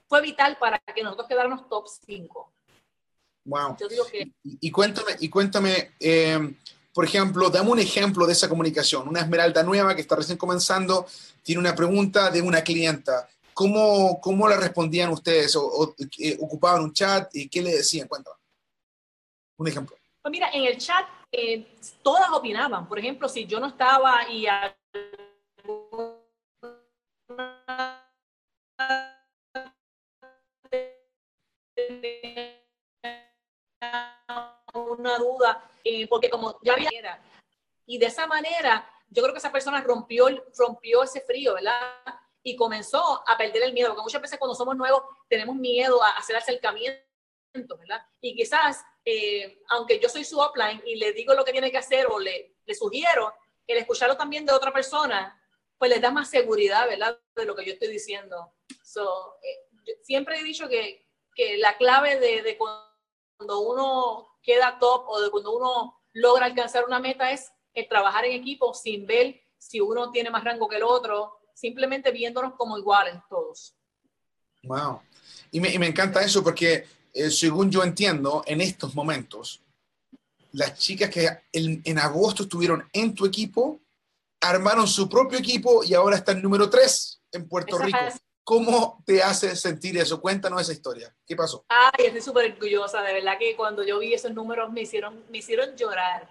fue 0.08 0.20
vital 0.22 0.56
para 0.58 0.78
que 0.78 1.02
nosotros 1.02 1.28
quedáramos 1.28 1.68
top 1.68 1.86
5. 2.06 2.52
Wow. 3.44 3.76
Yo 3.78 3.88
digo 3.88 4.04
que... 4.06 4.22
y, 4.42 4.58
y, 4.60 4.70
cuéntame, 4.70 5.16
y 5.20 5.28
cuéntame 5.28 5.92
eh, 6.00 6.54
por 6.96 7.04
ejemplo, 7.04 7.50
dame 7.50 7.72
un 7.72 7.78
ejemplo 7.78 8.26
de 8.26 8.32
esa 8.32 8.48
comunicación. 8.48 9.06
Una 9.06 9.20
esmeralda 9.20 9.62
nueva 9.62 9.94
que 9.94 10.00
está 10.00 10.16
recién 10.16 10.38
comenzando, 10.38 11.06
tiene 11.42 11.58
una 11.60 11.74
pregunta 11.74 12.30
de 12.30 12.40
una 12.40 12.62
clienta. 12.62 13.28
¿Cómo, 13.56 14.20
cómo 14.20 14.46
la 14.46 14.58
respondían 14.58 15.08
ustedes? 15.08 15.56
¿O, 15.56 15.66
o 15.66 15.94
eh, 16.18 16.36
ocupaban 16.42 16.82
un 16.82 16.92
chat? 16.92 17.34
¿Y 17.34 17.48
qué 17.48 17.62
le 17.62 17.70
decían? 17.70 18.06
Cuéntame. 18.06 18.36
Un 19.56 19.66
ejemplo. 19.66 19.96
Pues 20.20 20.30
mira, 20.30 20.50
en 20.52 20.66
el 20.66 20.76
chat 20.76 21.08
eh, 21.32 21.66
todas 22.02 22.30
opinaban. 22.32 22.86
Por 22.86 22.98
ejemplo, 22.98 23.30
si 23.30 23.46
yo 23.46 23.58
no 23.58 23.68
estaba 23.68 24.28
y 24.30 24.44
una 34.74 35.16
duda, 35.16 35.64
eh, 35.82 36.06
porque 36.08 36.28
como 36.28 36.58
ya 36.60 36.74
había... 36.74 36.90
Y 37.86 37.96
de 37.96 38.04
esa 38.04 38.26
manera, 38.26 38.86
yo 39.08 39.22
creo 39.22 39.32
que 39.32 39.38
esa 39.38 39.50
persona 39.50 39.80
rompió, 39.80 40.26
rompió 40.58 41.04
ese 41.04 41.22
frío, 41.22 41.54
¿verdad? 41.54 42.25
Y 42.46 42.54
comenzó 42.54 43.24
a 43.26 43.36
perder 43.36 43.64
el 43.64 43.72
miedo, 43.72 43.88
porque 43.88 44.02
muchas 44.02 44.22
veces 44.22 44.38
cuando 44.38 44.54
somos 44.54 44.76
nuevos 44.76 45.02
tenemos 45.28 45.56
miedo 45.56 46.00
a 46.00 46.10
hacer 46.10 46.36
acercamientos, 46.36 47.02
¿verdad? 47.52 48.02
Y 48.20 48.36
quizás 48.36 48.84
eh, 49.08 49.62
aunque 49.68 50.00
yo 50.00 50.08
soy 50.08 50.24
su 50.24 50.36
offline 50.36 50.82
y 50.84 50.96
le 50.96 51.12
digo 51.12 51.32
lo 51.32 51.44
que 51.44 51.52
tiene 51.52 51.70
que 51.70 51.78
hacer 51.78 52.08
o 52.10 52.18
le, 52.18 52.56
le 52.64 52.74
sugiero, 52.74 53.32
el 53.64 53.78
escucharlo 53.78 54.16
también 54.16 54.44
de 54.44 54.52
otra 54.52 54.72
persona, 54.72 55.40
pues 55.78 55.90
le 55.90 56.00
da 56.00 56.10
más 56.10 56.28
seguridad, 56.28 56.88
¿verdad? 56.88 57.16
De 57.36 57.44
lo 57.44 57.54
que 57.54 57.64
yo 57.64 57.74
estoy 57.74 57.86
diciendo. 57.86 58.52
So, 58.82 59.36
eh, 59.42 59.96
siempre 60.02 60.40
he 60.40 60.42
dicho 60.42 60.68
que, 60.68 61.06
que 61.36 61.56
la 61.56 61.76
clave 61.76 62.18
de, 62.18 62.42
de, 62.42 62.58
cuando 62.58 63.60
uno 63.60 64.38
queda 64.42 64.78
top 64.80 65.08
o 65.08 65.20
de 65.20 65.30
cuando 65.30 65.52
uno 65.52 66.02
logra 66.12 66.46
alcanzar 66.46 66.84
una 66.84 66.98
meta 66.98 67.30
es 67.30 67.52
el 67.74 67.88
trabajar 67.88 68.24
en 68.24 68.32
equipo 68.32 68.74
sin 68.74 69.06
ver 69.06 69.40
si 69.56 69.80
uno 69.80 70.10
tiene 70.10 70.30
más 70.30 70.42
rango 70.42 70.66
que 70.66 70.76
el 70.76 70.82
otro, 70.82 71.38
simplemente 71.56 72.12
viéndonos 72.12 72.54
como 72.54 72.76
iguales 72.76 73.14
todos. 73.30 73.74
Wow. 74.62 75.00
Y 75.50 75.60
me, 75.60 75.72
y 75.72 75.78
me 75.78 75.86
encanta 75.86 76.22
eso 76.22 76.44
porque 76.44 76.86
eh, 77.14 77.30
según 77.30 77.70
yo 77.70 77.82
entiendo, 77.82 78.42
en 78.46 78.60
estos 78.60 78.94
momentos, 78.94 79.62
las 80.52 80.78
chicas 80.78 81.08
que 81.08 81.28
en, 81.52 81.80
en, 81.82 81.98
agosto 81.98 82.42
estuvieron 82.42 82.86
en 82.92 83.14
tu 83.14 83.24
equipo, 83.24 83.80
armaron 84.40 84.86
su 84.86 85.08
propio 85.08 85.38
equipo 85.38 85.82
y 85.82 85.94
ahora 85.94 86.16
están 86.16 86.42
número 86.42 86.68
3 86.68 87.22
en 87.32 87.48
Puerto 87.48 87.78
Rico. 87.78 87.98
¿Cómo 88.44 89.02
te 89.04 89.22
hace 89.22 89.56
sentir 89.56 89.96
eso? 89.96 90.20
Cuéntanos 90.20 90.60
esa 90.60 90.72
historia. 90.72 91.12
¿Qué 91.26 91.34
pasó? 91.34 91.64
Ay, 91.68 92.06
estoy 92.06 92.20
súper 92.20 92.52
orgullosa. 92.52 93.02
De 93.02 93.14
verdad 93.14 93.38
que 93.38 93.56
cuando 93.56 93.82
yo 93.82 93.98
vi 93.98 94.14
esos 94.14 94.32
números 94.32 94.70
me 94.72 94.82
hicieron, 94.82 95.24
me 95.30 95.38
hicieron 95.38 95.74
llorar. 95.74 96.28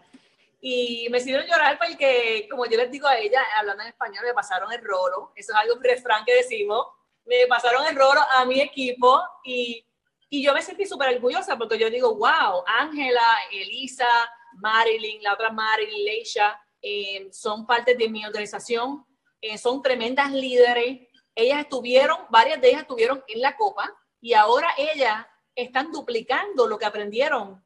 Y 0.67 1.07
me 1.11 1.19
hicieron 1.19 1.45
llorar 1.45 1.77
porque, 1.77 2.47
como 2.49 2.65
yo 2.65 2.77
les 2.77 2.89
digo 2.89 3.07
a 3.07 3.19
ella, 3.19 3.39
hablando 3.57 3.83
en 3.83 3.89
español, 3.89 4.23
me 4.25 4.33
pasaron 4.33 4.71
el 4.71 4.83
rolo. 4.83 5.31
Eso 5.35 5.53
es 5.53 5.59
algo 5.59 5.75
refrán 5.79 6.25
que 6.25 6.33
decimos. 6.33 6.87
Me 7.23 7.45
pasaron 7.47 7.85
el 7.85 7.95
rolo 7.95 8.21
a 8.35 8.45
mi 8.45 8.61
equipo 8.61 9.21
y 9.43 9.85
y 10.29 10.43
yo 10.43 10.53
me 10.53 10.61
sentí 10.61 10.85
súper 10.85 11.15
orgullosa 11.15 11.57
porque 11.57 11.77
yo 11.77 11.89
digo, 11.89 12.15
wow, 12.15 12.63
Ángela, 12.65 13.21
Elisa, 13.51 14.07
Marilyn, 14.55 15.21
la 15.23 15.33
otra 15.33 15.51
Marilyn, 15.51 16.03
Leisha, 16.03 16.59
eh, 16.81 17.29
son 17.31 17.65
parte 17.65 17.95
de 17.95 18.09
mi 18.09 18.25
organización, 18.25 19.05
eh, 19.39 19.57
son 19.57 19.81
tremendas 19.81 20.31
líderes. 20.31 21.07
Ellas 21.35 21.61
estuvieron, 21.61 22.17
varias 22.29 22.59
de 22.59 22.69
ellas 22.69 22.81
estuvieron 22.81 23.23
en 23.27 23.41
la 23.41 23.55
Copa 23.55 23.89
y 24.19 24.33
ahora 24.33 24.73
ellas 24.77 25.25
están 25.55 25.91
duplicando 25.91 26.67
lo 26.67 26.77
que 26.77 26.85
aprendieron 26.85 27.63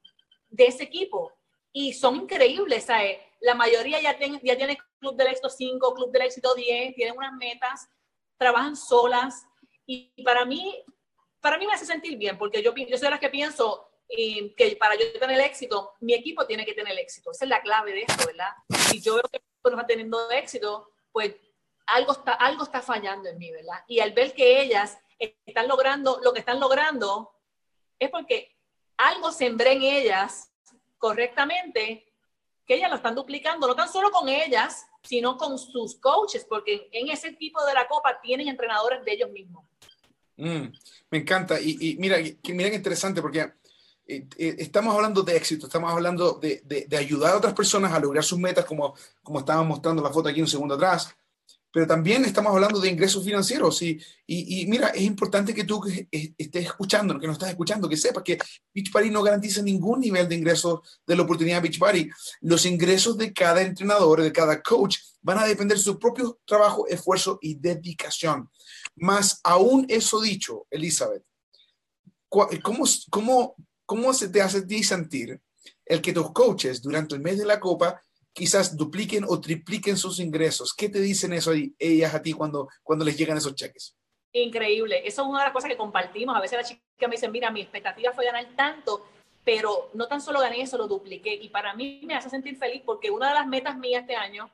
de 0.50 0.68
ese 0.68 0.84
equipo 0.84 1.39
y 1.72 1.94
son 1.94 2.16
increíbles. 2.16 2.86
¿sabes? 2.86 3.18
La 3.42 3.56
mayoría 3.56 4.02
ya, 4.02 4.18
ten, 4.18 4.40
ya 4.44 4.58
tiene 4.58 4.78
Club 5.00 5.16
del 5.16 5.28
Éxito 5.28 5.50
5, 5.50 5.94
Club 5.94 6.12
del 6.12 6.24
Éxito 6.24 6.54
10, 6.54 6.96
tienen 6.96 7.18
unas 7.18 7.34
metas, 7.34 7.88
trabajan 8.38 8.76
solas 8.76 9.46
y 9.86 10.12
para 10.24 10.46
mí 10.46 10.84
para 11.42 11.58
mí 11.58 11.66
me 11.66 11.74
hace 11.74 11.86
sentir 11.86 12.18
bien, 12.18 12.38
porque 12.38 12.62
yo, 12.62 12.74
yo 12.76 12.98
soy 12.98 13.06
de 13.06 13.12
las 13.12 13.20
que 13.20 13.30
pienso 13.30 13.86
que 14.08 14.76
para 14.80 14.96
yo 14.96 15.12
tener 15.20 15.40
éxito, 15.42 15.94
mi 16.00 16.14
equipo 16.14 16.46
tiene 16.48 16.66
que 16.66 16.74
tener 16.74 16.98
éxito. 16.98 17.32
Esa 17.32 17.46
es 17.46 17.50
la 17.50 17.62
clave 17.62 17.94
de 17.94 18.02
esto, 18.02 18.26
¿verdad? 18.26 18.50
Si 18.90 19.02
yo 19.02 19.16
veo 19.16 19.24
que 19.32 19.40
no 19.64 19.70
está 19.70 19.86
teniendo 19.86 20.32
éxito, 20.32 20.92
pues 21.12 21.36
algo 21.86 22.14
está, 22.14 22.34
algo 22.34 22.64
está 22.64 22.82
fallando 22.82 23.30
en 23.30 23.38
mí, 23.38 23.52
¿verdad? 23.52 23.84
Y 23.88 24.00
al 24.00 24.14
ver 24.14 24.34
que 24.34 24.62
ellas 24.62 24.98
están 25.46 25.68
logrando 25.68 26.20
lo 26.24 26.34
que 26.34 26.40
están 26.40 26.60
logrando, 26.60 27.32
es 28.00 28.10
porque 28.10 28.58
algo 28.98 29.32
sembré 29.32 29.74
en 29.74 29.84
ellas 29.84 30.49
correctamente, 31.00 32.06
que 32.68 32.76
ellas 32.76 32.92
lo 32.92 32.98
están 32.98 33.16
duplicando, 33.16 33.66
no 33.66 33.76
tan 33.76 33.92
solo 33.92 34.12
con 34.12 34.30
ellas, 34.30 34.86
sino 35.02 35.38
con 35.38 35.58
sus 35.58 35.96
coaches, 35.96 36.46
porque 36.48 36.88
en 36.92 37.10
ese 37.10 37.32
tipo 37.32 37.66
de 37.66 37.74
la 37.74 37.88
copa 37.88 38.20
tienen 38.22 38.48
entrenadores 38.48 39.04
de 39.04 39.14
ellos 39.14 39.32
mismos. 39.32 39.66
Mm, 40.38 40.72
me 41.10 41.18
encanta. 41.18 41.60
Y, 41.60 41.78
y 41.80 41.96
mira, 41.98 42.18
que, 42.22 42.54
mira 42.54 42.74
interesante, 42.74 43.22
porque 43.22 43.40
eh, 44.06 44.28
eh, 44.38 44.56
estamos 44.60 44.94
hablando 44.94 45.24
de 45.24 45.36
éxito, 45.36 45.66
estamos 45.66 45.92
hablando 45.92 46.34
de, 46.34 46.62
de, 46.64 46.86
de, 46.88 46.98
ayudar 46.98 47.34
a 47.34 47.38
otras 47.38 47.54
personas 47.54 47.92
a 47.92 48.00
lograr 48.00 48.24
sus 48.24 48.38
metas, 48.38 48.66
como, 48.66 48.96
como 49.24 49.40
estábamos 49.40 49.68
mostrando 49.68 50.04
la 50.04 50.12
foto 50.12 50.30
aquí 50.30 50.42
un 50.42 50.48
segundo 50.48 50.76
atrás. 50.76 51.16
Pero 51.72 51.86
también 51.86 52.26
estamos 52.26 52.54
hablando 52.54 52.80
de 52.80 52.90
ingresos 52.90 53.24
financieros. 53.24 53.82
Y, 53.82 54.00
y, 54.26 54.66
mira, 54.68 54.88
es 54.90 55.02
importante 55.02 55.54
que 55.54 55.64
tú 55.64 55.82
estés 56.12 56.66
escuchando, 56.66 57.20
que 57.20 57.28
nos 57.28 57.36
estás 57.36 57.50
escuchando, 57.50 57.88
que 57.88 57.98
sepas 57.98 58.24
que 58.24 58.40
Beachbody 58.74 59.12
no 59.12 59.22
garantiza 59.22 59.62
ningún 59.62 60.00
nivel 60.00 60.28
de 60.28 60.36
ingresos 60.36 60.80
de 61.06 61.16
la 61.16 61.24
oportunidad 61.24 61.62
de 61.62 61.70
Beachbody. 61.70 62.10
Los 62.42 62.66
ingresos 62.66 63.18
de 63.18 63.32
cada 63.34 63.62
entrenador, 63.62 64.22
de 64.22 64.32
cada 64.32 64.62
coach, 64.62 64.98
van 65.22 65.38
a 65.38 65.46
depender 65.46 65.78
de 65.78 65.84
su 65.84 66.00
propio 66.00 66.40
trabajo, 66.46 66.88
esfuerzo 66.88 67.38
y 67.42 67.56
dedicación. 67.56 68.50
Más 68.96 69.40
aún 69.44 69.86
eso 69.90 70.20
dicho, 70.22 70.66
Elizabeth, 70.72 71.24
¿cómo, 72.30 72.84
cómo, 73.10 73.56
cómo 73.86 74.14
se 74.14 74.30
te 74.30 74.42
hace 74.42 74.64
ti 74.64 74.84
sentir 74.84 75.40
el 75.86 76.02
que 76.02 76.14
tus 76.14 76.32
coaches 76.32 76.82
durante 76.82 77.16
el 77.16 77.22
mes 77.22 77.38
de 77.38 77.46
la 77.46 77.60
Copa 77.60 78.02
quizás 78.34 78.76
dupliquen 78.76 79.26
o 79.28 79.40
tripliquen 79.40 79.98
sus 79.98 80.20
ingresos. 80.20 80.74
¿Qué 80.74 80.90
te 80.90 81.00
dicen 81.00 81.34
eso 81.34 81.52
ellas 81.78 82.14
a 82.14 82.22
ti 82.22 82.34
cuando, 82.34 82.68
cuando 82.84 83.06
les 83.06 83.18
llegan 83.18 83.38
esos 83.38 83.56
cheques? 83.56 83.96
Increíble. 84.32 85.02
Eso 85.06 85.24
es 85.24 85.28
una 85.28 85.40
de 85.40 85.46
las 85.46 85.54
cosas 85.54 85.70
que 85.70 85.78
compartimos. 85.78 86.36
A 86.36 86.42
veces 86.42 86.58
la 86.58 86.64
chica 86.64 87.08
me 87.08 87.16
dice, 87.16 87.30
mira, 87.30 87.52
mi 87.52 87.62
expectativa 87.62 88.12
fue 88.14 88.26
ganar 88.26 88.48
tanto, 88.56 89.06
pero 89.44 89.90
no 89.94 90.08
tan 90.08 90.22
solo 90.22 90.40
gané 90.40 90.62
eso, 90.62 90.78
lo 90.78 90.88
dupliqué. 90.88 91.34
Y 91.34 91.50
para 91.50 91.74
mí 91.74 92.02
me 92.04 92.16
hace 92.16 92.30
sentir 92.30 92.58
feliz 92.58 92.82
porque 92.86 93.10
una 93.10 93.30
de 93.30 93.36
las 93.36 93.48
metas 93.48 93.78
mías 93.78 94.02
este 94.02 94.16
año 94.16 94.50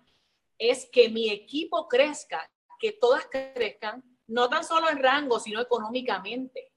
es 0.57 0.87
que 0.91 1.09
mi 1.09 1.29
equipo 1.29 1.87
crezca, 1.87 2.49
que 2.79 2.93
todas 2.93 3.27
crezcan, 3.27 4.03
no 4.27 4.49
tan 4.49 4.63
solo 4.63 4.89
en 4.89 4.99
rango, 4.99 5.39
sino 5.39 5.61
económicamente. 5.61 6.71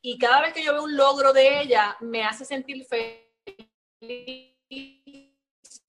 Y 0.00 0.16
cada 0.16 0.40
vez 0.42 0.52
que 0.52 0.62
yo 0.62 0.72
veo 0.72 0.84
un 0.84 0.96
logro 0.96 1.32
de 1.32 1.60
ella, 1.60 1.96
me 2.00 2.24
hace 2.24 2.44
sentir 2.44 2.86
feliz 2.86 3.28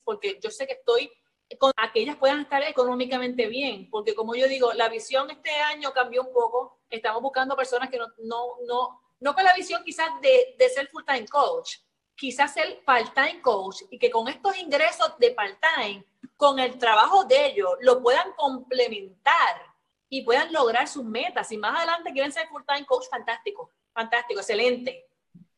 porque 0.09 0.39
yo 0.41 0.49
sé 0.49 0.65
que 0.65 0.73
estoy 0.73 1.11
con 1.59 1.71
a 1.77 1.91
que 1.91 1.99
ellas 1.99 2.15
puedan 2.15 2.39
estar 2.39 2.63
económicamente 2.63 3.45
bien, 3.45 3.87
porque 3.91 4.15
como 4.15 4.33
yo 4.33 4.47
digo, 4.47 4.73
la 4.73 4.89
visión 4.89 5.29
este 5.29 5.51
año 5.51 5.93
cambió 5.93 6.23
un 6.23 6.33
poco, 6.33 6.79
estamos 6.89 7.21
buscando 7.21 7.55
personas 7.55 7.91
que 7.91 7.99
no, 7.99 8.07
no, 8.23 8.55
no, 8.65 9.01
no 9.19 9.35
con 9.35 9.43
la 9.43 9.53
visión 9.53 9.83
quizás 9.83 10.09
de, 10.19 10.55
de 10.57 10.69
ser 10.69 10.87
full-time 10.87 11.27
coach, 11.27 11.75
quizás 12.15 12.55
ser 12.55 12.83
part-time 12.83 13.39
coach 13.39 13.83
y 13.91 13.99
que 13.99 14.09
con 14.09 14.27
estos 14.27 14.57
ingresos 14.57 15.13
de 15.19 15.29
part-time, 15.29 16.03
con 16.35 16.57
el 16.57 16.79
trabajo 16.79 17.25
de 17.25 17.45
ellos, 17.45 17.69
lo 17.81 18.01
puedan 18.01 18.33
complementar 18.33 19.61
y 20.09 20.23
puedan 20.23 20.51
lograr 20.51 20.87
sus 20.87 21.05
metas. 21.05 21.51
Y 21.51 21.57
más 21.59 21.77
adelante 21.77 22.11
quieren 22.13 22.31
ser 22.31 22.47
full-time 22.47 22.87
coach, 22.87 23.05
fantástico, 23.11 23.69
fantástico, 23.93 24.39
excelente. 24.39 25.05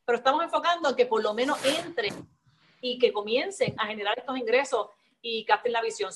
Pero 0.04 0.18
estamos 0.18 0.44
enfocando 0.44 0.90
en 0.90 0.96
que 0.98 1.06
por 1.06 1.24
lo 1.24 1.34
menos 1.34 1.58
entre 1.64 2.10
y 2.82 2.98
que 2.98 3.14
comiencen 3.14 3.80
a 3.80 3.86
generar 3.86 4.18
estos 4.18 4.38
ingresos 4.38 4.88
y 5.22 5.46
capten 5.46 5.72
la 5.72 5.82
visión. 5.82 6.12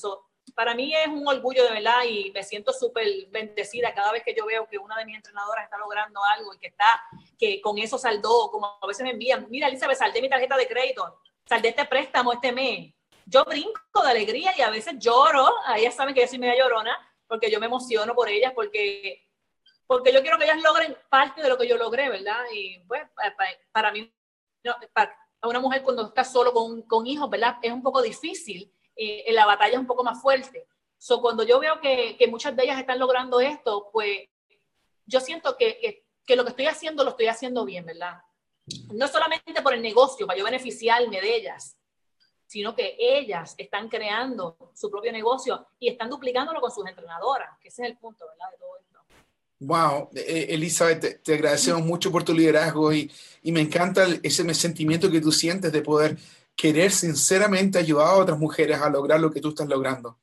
para 0.54 0.74
mí 0.74 0.94
es 0.94 1.06
un 1.06 1.26
orgullo 1.26 1.64
de 1.64 1.70
verdad 1.70 2.04
y 2.04 2.30
me 2.32 2.42
siento 2.42 2.72
súper 2.72 3.06
bendecida 3.30 3.94
cada 3.94 4.12
vez 4.12 4.22
que 4.22 4.34
yo 4.34 4.44
veo 4.46 4.66
que 4.68 4.78
una 4.78 4.96
de 4.98 5.04
mis 5.04 5.16
entrenadoras 5.16 5.64
está 5.64 5.78
logrando 5.78 6.20
algo 6.36 6.54
y 6.54 6.58
que 6.58 6.68
está, 6.68 7.02
que 7.38 7.60
con 7.60 7.78
eso 7.78 7.98
saldó, 7.98 8.50
como 8.50 8.78
a 8.80 8.86
veces 8.86 9.04
me 9.04 9.10
envían, 9.10 9.46
mira 9.48 9.68
Elizabeth, 9.68 9.98
saldé 9.98 10.20
mi 10.20 10.28
tarjeta 10.28 10.56
de 10.56 10.66
crédito, 10.66 11.20
saldé 11.44 11.68
este 11.68 11.84
préstamo 11.84 12.32
este 12.32 12.52
mes. 12.52 12.92
Yo 13.24 13.44
brinco 13.44 14.02
de 14.04 14.10
alegría 14.10 14.52
y 14.56 14.62
a 14.62 14.70
veces 14.70 14.94
lloro, 14.98 15.48
ellas 15.76 15.94
saben 15.94 16.14
que 16.14 16.20
yo 16.20 16.28
soy 16.28 16.38
media 16.38 16.58
llorona, 16.58 16.96
porque 17.26 17.50
yo 17.50 17.58
me 17.58 17.66
emociono 17.66 18.14
por 18.14 18.28
ellas, 18.28 18.52
porque 18.54 19.22
porque 19.86 20.12
yo 20.12 20.20
quiero 20.20 20.36
que 20.36 20.44
ellas 20.44 20.60
logren 20.62 20.96
parte 21.08 21.42
de 21.42 21.48
lo 21.48 21.56
que 21.56 21.68
yo 21.68 21.76
logré, 21.76 22.08
¿verdad? 22.08 22.44
Y 22.52 22.80
pues 22.80 23.02
para 23.72 23.92
mí, 23.92 24.12
no, 24.64 24.74
para, 24.92 25.16
a 25.40 25.48
una 25.48 25.60
mujer 25.60 25.82
cuando 25.82 26.06
está 26.06 26.24
solo 26.24 26.52
con, 26.52 26.82
con 26.82 27.06
hijos, 27.06 27.28
¿verdad? 27.28 27.56
Es 27.62 27.72
un 27.72 27.82
poco 27.82 28.02
difícil, 28.02 28.72
eh, 28.94 29.32
la 29.32 29.46
batalla 29.46 29.74
es 29.74 29.78
un 29.78 29.86
poco 29.86 30.02
más 30.02 30.20
fuerte. 30.20 30.66
So, 30.98 31.20
cuando 31.20 31.42
yo 31.42 31.60
veo 31.60 31.80
que, 31.80 32.16
que, 32.18 32.26
muchas 32.26 32.56
de 32.56 32.64
ellas 32.64 32.80
están 32.80 32.98
logrando 32.98 33.40
esto, 33.40 33.90
pues 33.92 34.28
yo 35.04 35.20
siento 35.20 35.56
que, 35.56 35.78
que, 35.78 36.06
que, 36.24 36.36
lo 36.36 36.44
que 36.44 36.50
estoy 36.50 36.66
haciendo 36.66 37.04
lo 37.04 37.10
estoy 37.10 37.26
haciendo 37.26 37.64
bien, 37.64 37.84
¿verdad? 37.84 38.22
No 38.94 39.06
solamente 39.06 39.62
por 39.62 39.74
el 39.74 39.82
negocio, 39.82 40.26
para 40.26 40.38
yo 40.38 40.44
beneficiarme 40.44 41.20
de 41.20 41.36
ellas, 41.36 41.76
sino 42.46 42.74
que 42.74 42.96
ellas 42.98 43.54
están 43.58 43.88
creando 43.88 44.56
su 44.74 44.90
propio 44.90 45.12
negocio 45.12 45.66
y 45.78 45.88
están 45.88 46.08
duplicándolo 46.08 46.60
con 46.60 46.70
sus 46.70 46.86
entrenadoras, 46.86 47.58
que 47.60 47.68
ese 47.68 47.82
es 47.82 47.90
el 47.90 47.98
punto, 47.98 48.26
¿verdad? 48.26 48.50
De 48.52 48.58
todo 48.58 48.76
esto. 48.78 48.95
Wow, 49.58 50.10
eh, 50.14 50.48
Elizabeth, 50.50 51.22
te, 51.22 51.34
agradecemos 51.34 51.82
mucho 51.82 52.12
por 52.12 52.22
tu 52.22 52.34
liderazgo 52.34 52.92
y, 52.92 53.10
y, 53.42 53.52
me 53.52 53.60
encanta 53.60 54.06
ese 54.22 54.52
sentimiento 54.52 55.10
que 55.10 55.20
tú 55.22 55.32
sientes 55.32 55.72
de 55.72 55.80
poder 55.80 56.18
querer 56.54 56.92
sinceramente 56.92 57.78
ayudar 57.78 58.08
a 58.08 58.16
otras 58.16 58.38
mujeres 58.38 58.78
a 58.78 58.90
lograr 58.90 59.18
lo 59.18 59.30
que 59.30 59.40
tú 59.40 59.50
estás 59.50 59.66
logrando. 59.66 60.18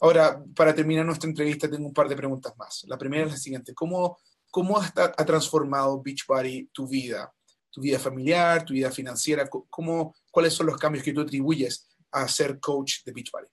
Ahora, 0.00 0.42
para 0.54 0.72
terminar 0.72 1.04
nuestra 1.04 1.28
entrevista, 1.28 1.68
tengo 1.68 1.86
un 1.86 1.92
par 1.92 2.08
de 2.08 2.14
preguntas 2.16 2.56
más. 2.56 2.84
La 2.86 2.96
primera 2.96 3.24
es 3.26 3.32
la 3.32 3.36
siguiente: 3.36 3.74
¿Cómo, 3.74 4.18
cómo 4.50 4.78
ha, 4.78 4.92
ha 4.94 5.24
transformado 5.24 6.00
Beachbody 6.00 6.70
tu 6.72 6.86
vida? 6.86 7.32
Tu 7.72 7.80
vida 7.80 7.98
familiar, 7.98 8.64
tu 8.64 8.72
vida 8.72 8.90
financiera, 8.90 9.48
¿cómo, 9.48 10.14
¿cuáles 10.30 10.52
son 10.54 10.66
los 10.66 10.76
cambios 10.76 11.04
que 11.04 11.12
tú 11.12 11.20
atribuyes 11.20 11.88
a 12.10 12.26
ser 12.26 12.58
coach 12.58 13.04
de 13.04 13.12
Beachbody? 13.12 13.46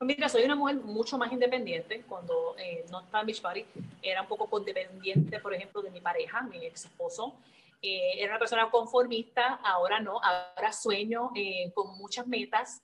Mira, 0.00 0.28
soy 0.28 0.44
una 0.44 0.56
mujer 0.56 0.76
mucho 0.76 1.16
más 1.16 1.32
independiente. 1.32 2.02
Cuando 2.08 2.56
eh, 2.58 2.84
no 2.90 3.00
estaba 3.00 3.20
en 3.20 3.26
Beach 3.26 3.40
Party, 3.40 3.64
era 4.02 4.22
un 4.22 4.28
poco 4.28 4.50
condependiente, 4.50 5.38
por 5.38 5.54
ejemplo, 5.54 5.82
de 5.82 5.90
mi 5.90 6.00
pareja, 6.00 6.42
mi 6.42 6.64
ex 6.66 6.86
esposo. 6.86 7.34
Eh, 7.80 8.14
era 8.18 8.32
una 8.32 8.38
persona 8.38 8.70
conformista, 8.70 9.60
ahora 9.62 10.00
no, 10.00 10.20
ahora 10.20 10.72
sueño 10.72 11.30
eh, 11.36 11.70
con 11.74 11.96
muchas 11.96 12.26
metas. 12.26 12.82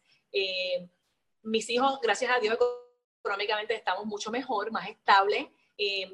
mis 1.42 1.68
hijos, 1.70 1.98
gracias 2.00 2.30
a 2.30 2.38
Dios, 2.38 2.56
económicamente 3.18 3.74
estamos 3.74 4.06
mucho 4.06 4.30
mejor, 4.30 4.70
más 4.70 4.88
estable. 4.88 5.50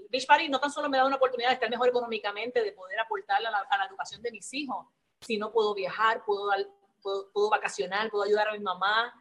Beach 0.08 0.26
Party 0.26 0.48
no 0.48 0.60
tan 0.60 0.70
solo 0.70 0.88
me 0.88 0.96
da 0.96 1.04
una 1.04 1.16
oportunidad 1.16 1.50
de 1.50 1.54
estar 1.54 1.68
mejor 1.68 1.88
económicamente, 1.88 2.62
de 2.62 2.72
poder 2.72 2.98
aportar 3.00 3.44
a 3.44 3.50
la, 3.50 3.86
educación 3.86 4.22
de 4.22 4.30
mis 4.30 4.54
hijos, 4.54 4.86
sino 5.20 5.52
puedo 5.52 5.74
viajar, 5.74 6.24
puedo, 6.24 6.48
puedo, 7.02 7.30
puedo 7.32 7.50
vacacionar, 7.50 8.08
puedo 8.08 8.24
ayudar 8.24 8.48
a 8.48 8.52
mi 8.52 8.60
mamá 8.60 9.12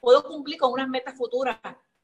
puedo 0.00 0.24
cumplir 0.24 0.58
con 0.58 0.72
unas 0.72 0.88
metas 0.88 1.16
futuras. 1.16 1.58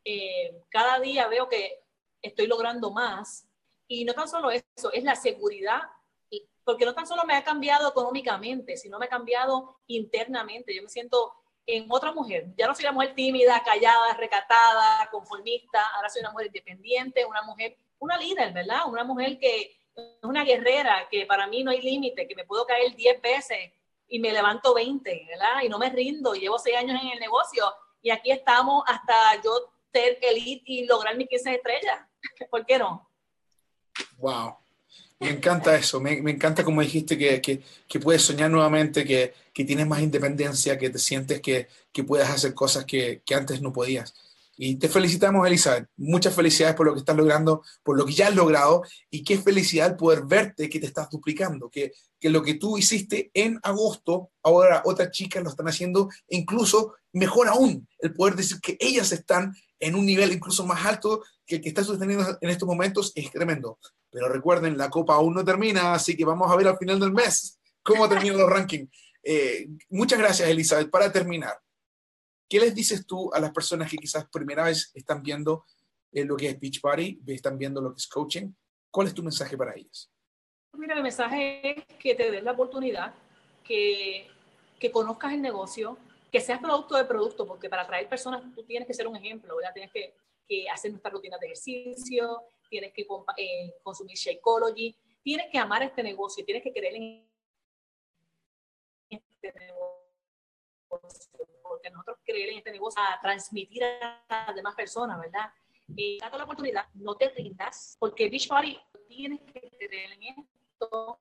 Eh, 0.04 0.62
cada 0.68 1.00
día 1.00 1.26
veo 1.28 1.48
que 1.48 1.85
estoy 2.22 2.46
logrando 2.46 2.90
más. 2.90 3.46
Y 3.87 4.04
no 4.04 4.14
tan 4.14 4.28
solo 4.28 4.50
eso, 4.50 4.92
es 4.92 5.04
la 5.04 5.14
seguridad, 5.14 5.83
porque 6.64 6.87
no 6.87 6.94
tan 6.94 7.07
solo 7.07 7.24
me 7.24 7.35
ha 7.35 7.44
cambiado 7.44 7.88
económicamente, 7.90 8.76
sino 8.76 8.98
me 8.98 9.07
ha 9.07 9.11
cambiado 9.11 9.80
internamente. 9.87 10.74
Yo 10.74 10.83
me 10.83 10.88
siento 10.88 11.35
en 11.66 11.87
otra 11.90 12.12
mujer. 12.12 12.46
Ya 12.57 12.66
no 12.66 12.74
soy 12.74 12.85
una 12.85 12.92
mujer 12.92 13.14
tímida, 13.14 13.62
callada, 13.62 14.14
recatada, 14.14 15.09
conformista. 15.11 15.83
Ahora 15.94 16.09
soy 16.09 16.20
una 16.20 16.33
mujer 16.33 16.46
independiente, 16.46 17.24
una 17.24 17.42
mujer, 17.42 17.76
una 17.98 18.16
líder, 18.16 18.52
¿verdad? 18.52 18.80
Una 18.87 19.04
mujer 19.04 19.38
que 19.38 19.76
es 19.94 20.24
una 20.24 20.44
guerrera, 20.44 21.07
que 21.11 21.26
para 21.26 21.46
mí 21.46 21.62
no 21.62 21.70
hay 21.70 21.80
límite, 21.80 22.26
que 22.26 22.35
me 22.35 22.44
puedo 22.44 22.66
caer 22.66 22.94
10 22.94 23.22
veces 23.22 23.72
y 24.09 24.18
me 24.18 24.33
levanto 24.33 24.74
20, 24.74 25.26
¿verdad? 25.28 25.62
Y 25.62 25.68
no 25.68 25.78
me 25.78 25.90
rindo. 25.90 26.35
Llevo 26.35 26.59
6 26.59 26.76
años 26.76 27.00
en 27.02 27.09
el 27.11 27.20
negocio 27.20 27.64
y 28.05 28.11
aquí 28.11 28.31
estamos 28.31 28.85
hasta 28.87 29.43
yo 29.43 29.73
ser 29.93 30.19
elite 30.21 30.62
y 30.67 30.87
lograr 30.87 31.17
mis 31.17 31.27
15 31.27 31.55
estrellas. 31.55 31.99
¿Por 32.51 32.64
qué 32.67 32.79
no? 32.79 33.11
Wow. 34.19 34.57
Me 35.19 35.31
encanta 35.31 35.75
eso, 35.75 36.01
me, 36.01 36.12
encanta 36.12 36.62
como 36.64 36.83
dijiste 36.83 37.17
que, 37.17 37.40
que, 37.40 38.01
puedes 38.01 38.21
soñar 38.21 38.51
nuevamente, 38.51 39.05
que, 39.05 39.33
que 39.55 39.64
tienes 39.64 39.87
más 39.87 40.03
independencia, 40.03 40.77
que 40.77 40.90
te 40.90 40.99
sientes 40.99 41.40
que, 41.40 41.69
que 41.93 42.05
puedes 42.05 42.29
hacer 42.29 42.53
cosas 42.53 42.85
que, 42.85 43.23
antes 43.35 43.62
no 43.62 43.73
podías. 43.73 44.14
Y 44.57 44.77
te 44.77 44.88
felicitamos, 44.88 45.47
Elizabeth. 45.47 45.88
Muchas 45.97 46.35
felicidades 46.35 46.77
por 46.77 46.87
lo 46.87 46.95
que 46.95 47.01
estás 47.01 47.17
logrando, 47.17 47.62
por 47.83 47.97
lo 47.97 48.07
que 48.07 48.12
ya 48.12 48.29
has 48.29 48.35
logrado 48.35 48.83
y 49.11 49.25
qué 49.25 49.38
felicidad 49.38 49.97
poder 49.97 50.25
verte 50.25 50.69
que 50.69 50.81
te 50.81 50.87
estás 50.87 51.11
duplicando, 51.11 51.69
que, 51.69 51.93
que 52.21 52.31
lo 52.31 52.43
que 52.43 52.55
tú 52.55 52.79
hiciste 52.79 53.31
en 53.35 53.59
agosto, 53.62 54.31
ahora 54.43 54.83
otras 54.85 55.11
chicas 55.11 55.43
lo 55.43 55.51
están 55.51 55.69
haciendo, 55.69 56.09
incluso 56.29 56.95
mejor 57.12 57.49
aún, 57.49 57.88
el 57.99 58.12
poder 58.14 58.37
decir 58.37 58.61
que 58.61 58.77
ellas 58.81 59.12
están 59.12 59.55
en 59.81 59.95
un 59.95 60.07
nivel 60.07 60.33
incluso 60.33 60.67
más 60.67 60.85
alto 60.87 61.23
que 61.47 61.57
el 61.57 61.61
que 61.61 61.69
está 61.69 61.85
sosteniendo 61.85 62.38
en 62.40 62.51
estos 62.51 62.67
momentos 62.67 63.12
es 63.14 63.31
tremendo. 63.31 63.79
Pero 64.11 64.29
recuerden, 64.29 64.79
la 64.79 64.90
copa 64.90 65.14
aún 65.14 65.35
no 65.35 65.45
termina, 65.45 65.95
así 65.95 66.17
que 66.17 66.25
vamos 66.25 66.51
a 66.51 66.57
ver 66.57 66.69
al 66.69 66.79
final 66.79 67.01
del 67.01 67.12
mes 67.12 67.59
cómo 67.83 68.09
terminan 68.09 68.38
los 68.38 68.49
rankings. 68.49 68.88
Eh, 69.23 69.69
muchas 69.90 70.19
gracias, 70.19 70.49
Elizabeth. 70.49 70.90
Para 70.90 71.11
terminar, 71.11 71.59
¿qué 72.48 72.61
les 72.61 72.74
dices 72.74 73.07
tú 73.07 73.33
a 73.33 73.40
las 73.40 73.52
personas 73.52 73.90
que 73.90 73.96
quizás 73.96 74.26
primera 74.30 74.64
vez 74.64 74.90
están 74.94 75.22
viendo 75.22 75.64
eh, 76.12 76.24
lo 76.24 76.37
que 76.37 76.48
es 76.48 76.61
Beach 76.61 76.80
Party, 76.80 77.20
están 77.26 77.59
viendo 77.59 77.80
lo 77.80 77.90
que 77.92 77.98
es 77.98 78.07
coaching? 78.07 78.52
¿Cuál 78.90 79.09
es 79.09 79.14
tu 79.14 79.22
mensaje 79.22 79.57
para 79.57 79.74
ellas? 79.74 80.11
Mira, 80.72 80.96
el 80.96 81.02
mensaje 81.02 81.78
es 81.78 81.85
que 81.98 82.14
te 82.14 82.30
den 82.30 82.44
la 82.44 82.52
oportunidad, 82.52 83.14
que, 83.62 84.28
que 84.78 84.90
conozcas 84.90 85.33
el 85.33 85.42
negocio, 85.42 85.96
que 86.30 86.40
seas 86.40 86.61
producto 86.61 86.96
de 86.96 87.04
producto, 87.04 87.46
porque 87.46 87.68
para 87.68 87.83
atraer 87.83 88.09
personas 88.09 88.42
tú 88.54 88.64
tienes 88.64 88.87
que 88.87 88.94
ser 88.94 89.07
un 89.07 89.16
ejemplo, 89.16 89.57
¿verdad? 89.57 89.72
Tienes 89.72 89.92
que, 89.92 90.14
que 90.48 90.68
hacer 90.68 90.90
nuestras 90.90 91.12
rutinas 91.12 91.40
de 91.40 91.46
ejercicio, 91.46 92.42
tienes 92.68 92.92
que 92.92 93.07
eh, 93.37 93.74
consumir 93.83 94.16
Shakeology, 94.16 94.96
tienes 95.22 95.46
que 95.50 95.59
amar 95.59 95.83
este 95.83 96.02
negocio, 96.02 96.44
tienes 96.44 96.62
que 96.62 96.72
creer 96.72 96.96
en 96.96 97.28
este 99.11 99.52
negocio, 99.59 99.74
porque 101.62 101.90
nosotros 101.90 102.19
creer 102.25 102.51
en 102.51 102.59
este 102.59 102.73
negocio 102.73 103.03
a 103.03 103.21
transmitir 103.21 103.85
a 103.85 104.25
las 104.29 104.55
demás 104.55 104.75
personas, 104.75 105.19
¿verdad? 105.21 105.53
Y 105.88 106.19
date 106.19 106.38
la 106.38 106.45
oportunidad, 106.45 106.87
no 106.95 107.17
te 107.17 107.29
rindas, 107.31 107.97
porque 107.99 108.29
Beachbody 108.29 108.81
tienes 109.07 109.40
que 109.40 109.71
creer 109.79 110.12
en 110.12 110.23
esto 110.23 111.19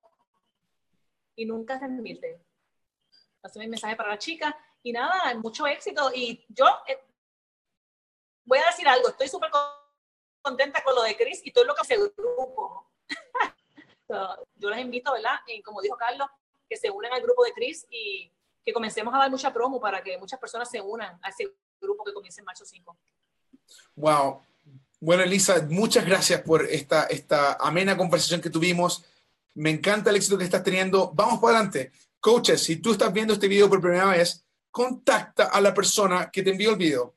y 1.35 1.45
nunca 1.45 1.79
rendirte. 1.79 2.39
Así 3.41 3.59
mi 3.59 3.67
mensaje 3.67 3.95
para 3.95 4.09
la 4.09 4.17
chica. 4.17 4.57
Y 4.81 4.91
nada, 4.91 5.33
mucho 5.35 5.67
éxito. 5.67 6.11
Y 6.13 6.45
yo 6.49 6.65
eh, 6.87 6.99
voy 8.45 8.59
a 8.59 8.65
decir 8.67 8.87
algo, 8.87 9.09
estoy 9.09 9.27
súper 9.27 9.49
contenta 10.41 10.83
con 10.83 10.95
lo 10.95 11.03
de 11.03 11.15
Chris 11.15 11.41
y 11.43 11.51
todo 11.51 11.65
lo 11.65 11.75
que 11.75 11.81
hace 11.81 11.95
el 11.95 12.13
grupo. 12.15 12.89
yo 14.55 14.69
les 14.69 14.79
invito, 14.79 15.13
¿verdad? 15.13 15.39
Y 15.47 15.61
como 15.61 15.81
dijo 15.81 15.97
Carlos, 15.97 16.27
que 16.69 16.77
se 16.77 16.89
unan 16.89 17.13
al 17.13 17.21
grupo 17.21 17.43
de 17.43 17.53
Chris 17.53 17.85
y 17.89 18.31
que 18.63 18.73
comencemos 18.73 19.13
a 19.13 19.17
dar 19.17 19.31
mucha 19.31 19.53
promo 19.53 19.79
para 19.79 20.01
que 20.01 20.17
muchas 20.17 20.39
personas 20.39 20.69
se 20.69 20.79
unan 20.81 21.19
a 21.21 21.29
ese 21.29 21.51
grupo 21.79 22.03
que 22.03 22.13
comienza 22.13 22.41
en 22.41 22.45
marzo 22.45 22.65
5. 22.65 22.97
Wow. 23.95 24.41
Bueno, 24.99 25.23
Elisa, 25.23 25.65
muchas 25.69 26.05
gracias 26.05 26.41
por 26.41 26.65
esta, 26.65 27.03
esta 27.05 27.53
amena 27.53 27.97
conversación 27.97 28.39
que 28.39 28.49
tuvimos. 28.49 29.03
Me 29.55 29.69
encanta 29.69 30.09
el 30.09 30.15
éxito 30.15 30.37
que 30.37 30.45
estás 30.45 30.63
teniendo. 30.63 31.11
Vamos 31.13 31.39
para 31.39 31.57
adelante. 31.57 31.91
Coaches, 32.19 32.63
si 32.63 32.77
tú 32.77 32.93
estás 32.93 33.11
viendo 33.11 33.33
este 33.33 33.49
video 33.49 33.69
por 33.69 33.81
primera 33.81 34.05
vez, 34.05 34.45
contacta 34.71 35.45
a 35.45 35.59
la 35.59 35.73
persona 35.73 36.31
que 36.31 36.41
te 36.41 36.51
envió 36.51 36.71
el 36.71 36.77
video, 36.77 37.15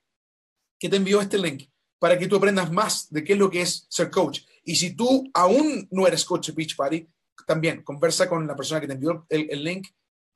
que 0.79 0.89
te 0.89 0.97
envió 0.97 1.21
este 1.21 1.39
link, 1.39 1.71
para 1.99 2.19
que 2.19 2.27
tú 2.27 2.37
aprendas 2.37 2.73
más 2.73 3.11
de 3.11 3.23
qué 3.23 3.35
es 3.35 3.39
lo 3.39 3.49
que 3.49 3.63
es 3.63 3.87
ser 3.89 4.11
coach. 4.11 4.41
Y 4.65 4.75
si 4.75 4.97
tú 4.97 5.31
aún 5.33 5.87
no 5.93 6.09
eres 6.09 6.25
coach 6.25 6.49
de 6.49 6.55
Beach 6.55 6.75
Party, 6.75 7.09
también 7.47 7.85
conversa 7.85 8.29
con 8.29 8.47
la 8.49 8.57
persona 8.57 8.81
que 8.81 8.89
te 8.89 8.95
envió 8.95 9.25
el, 9.29 9.49
el 9.49 9.63
link 9.63 9.87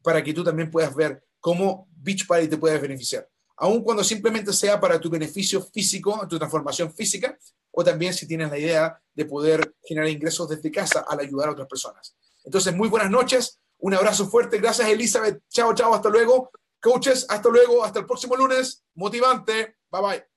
para 0.02 0.22
que 0.22 0.32
tú 0.32 0.44
también 0.44 0.70
puedas 0.70 0.94
ver 0.94 1.22
cómo 1.38 1.88
Beach 1.96 2.26
Party 2.26 2.48
te 2.48 2.56
puede 2.56 2.78
beneficiar 2.78 3.28
aun 3.60 3.82
cuando 3.82 4.02
simplemente 4.02 4.52
sea 4.52 4.80
para 4.80 4.98
tu 4.98 5.10
beneficio 5.10 5.62
físico, 5.62 6.26
tu 6.28 6.38
transformación 6.38 6.92
física, 6.92 7.38
o 7.70 7.84
también 7.84 8.14
si 8.14 8.26
tienes 8.26 8.50
la 8.50 8.58
idea 8.58 9.00
de 9.14 9.24
poder 9.26 9.74
generar 9.84 10.08
ingresos 10.08 10.48
desde 10.48 10.70
casa 10.70 11.04
al 11.06 11.20
ayudar 11.20 11.48
a 11.48 11.52
otras 11.52 11.68
personas. 11.68 12.16
Entonces, 12.42 12.74
muy 12.74 12.88
buenas 12.88 13.10
noches, 13.10 13.60
un 13.78 13.94
abrazo 13.94 14.28
fuerte, 14.28 14.58
gracias 14.58 14.88
Elizabeth, 14.88 15.42
chao, 15.50 15.74
chao, 15.74 15.94
hasta 15.94 16.08
luego, 16.08 16.50
coaches, 16.80 17.26
hasta 17.28 17.50
luego, 17.50 17.84
hasta 17.84 18.00
el 18.00 18.06
próximo 18.06 18.34
lunes, 18.34 18.82
motivante, 18.94 19.76
bye 19.90 20.02
bye. 20.02 20.29